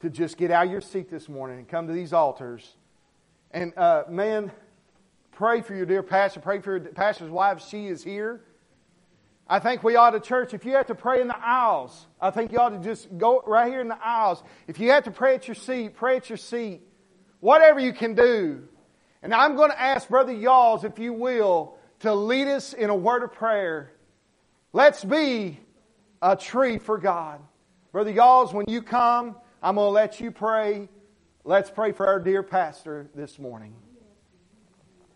to 0.00 0.10
just 0.10 0.36
get 0.36 0.50
out 0.50 0.66
of 0.66 0.72
your 0.72 0.82
seat 0.82 1.10
this 1.10 1.28
morning 1.28 1.58
and 1.58 1.68
come 1.68 1.86
to 1.86 1.92
these 1.92 2.12
altars, 2.12 2.76
and 3.52 3.76
uh, 3.76 4.04
man, 4.08 4.52
pray 5.32 5.62
for 5.62 5.74
your 5.74 5.86
dear 5.86 6.02
pastor, 6.02 6.40
pray 6.40 6.60
for 6.60 6.76
your 6.76 6.92
pastor's 6.92 7.30
wife. 7.30 7.66
She 7.66 7.86
is 7.86 8.04
here. 8.04 8.42
I 9.52 9.58
think 9.58 9.82
we 9.82 9.96
ought 9.96 10.10
to 10.10 10.20
church. 10.20 10.54
If 10.54 10.64
you 10.64 10.74
have 10.74 10.86
to 10.86 10.94
pray 10.94 11.20
in 11.20 11.26
the 11.26 11.36
aisles, 11.36 12.06
I 12.20 12.30
think 12.30 12.52
you 12.52 12.58
ought 12.58 12.68
to 12.68 12.78
just 12.78 13.18
go 13.18 13.42
right 13.44 13.68
here 13.68 13.80
in 13.80 13.88
the 13.88 13.98
aisles. 14.00 14.40
If 14.68 14.78
you 14.78 14.92
have 14.92 15.04
to 15.04 15.10
pray 15.10 15.34
at 15.34 15.48
your 15.48 15.56
seat, 15.56 15.96
pray 15.96 16.18
at 16.18 16.30
your 16.30 16.38
seat. 16.38 16.82
Whatever 17.40 17.80
you 17.80 17.92
can 17.92 18.14
do. 18.14 18.68
And 19.24 19.34
I'm 19.34 19.56
going 19.56 19.72
to 19.72 19.80
ask 19.80 20.08
Brother 20.08 20.32
Yalls, 20.32 20.84
if 20.84 21.00
you 21.00 21.12
will, 21.12 21.76
to 21.98 22.14
lead 22.14 22.46
us 22.46 22.74
in 22.74 22.90
a 22.90 22.94
word 22.94 23.24
of 23.24 23.32
prayer. 23.32 23.90
Let's 24.72 25.04
be 25.04 25.58
a 26.22 26.36
tree 26.36 26.78
for 26.78 26.96
God. 26.96 27.40
Brother 27.90 28.12
Yalls, 28.12 28.54
when 28.54 28.66
you 28.68 28.82
come, 28.82 29.34
I'm 29.60 29.74
going 29.74 29.88
to 29.88 29.90
let 29.90 30.20
you 30.20 30.30
pray. 30.30 30.88
Let's 31.42 31.70
pray 31.70 31.90
for 31.90 32.06
our 32.06 32.20
dear 32.20 32.44
pastor 32.44 33.10
this 33.16 33.36
morning. 33.36 33.74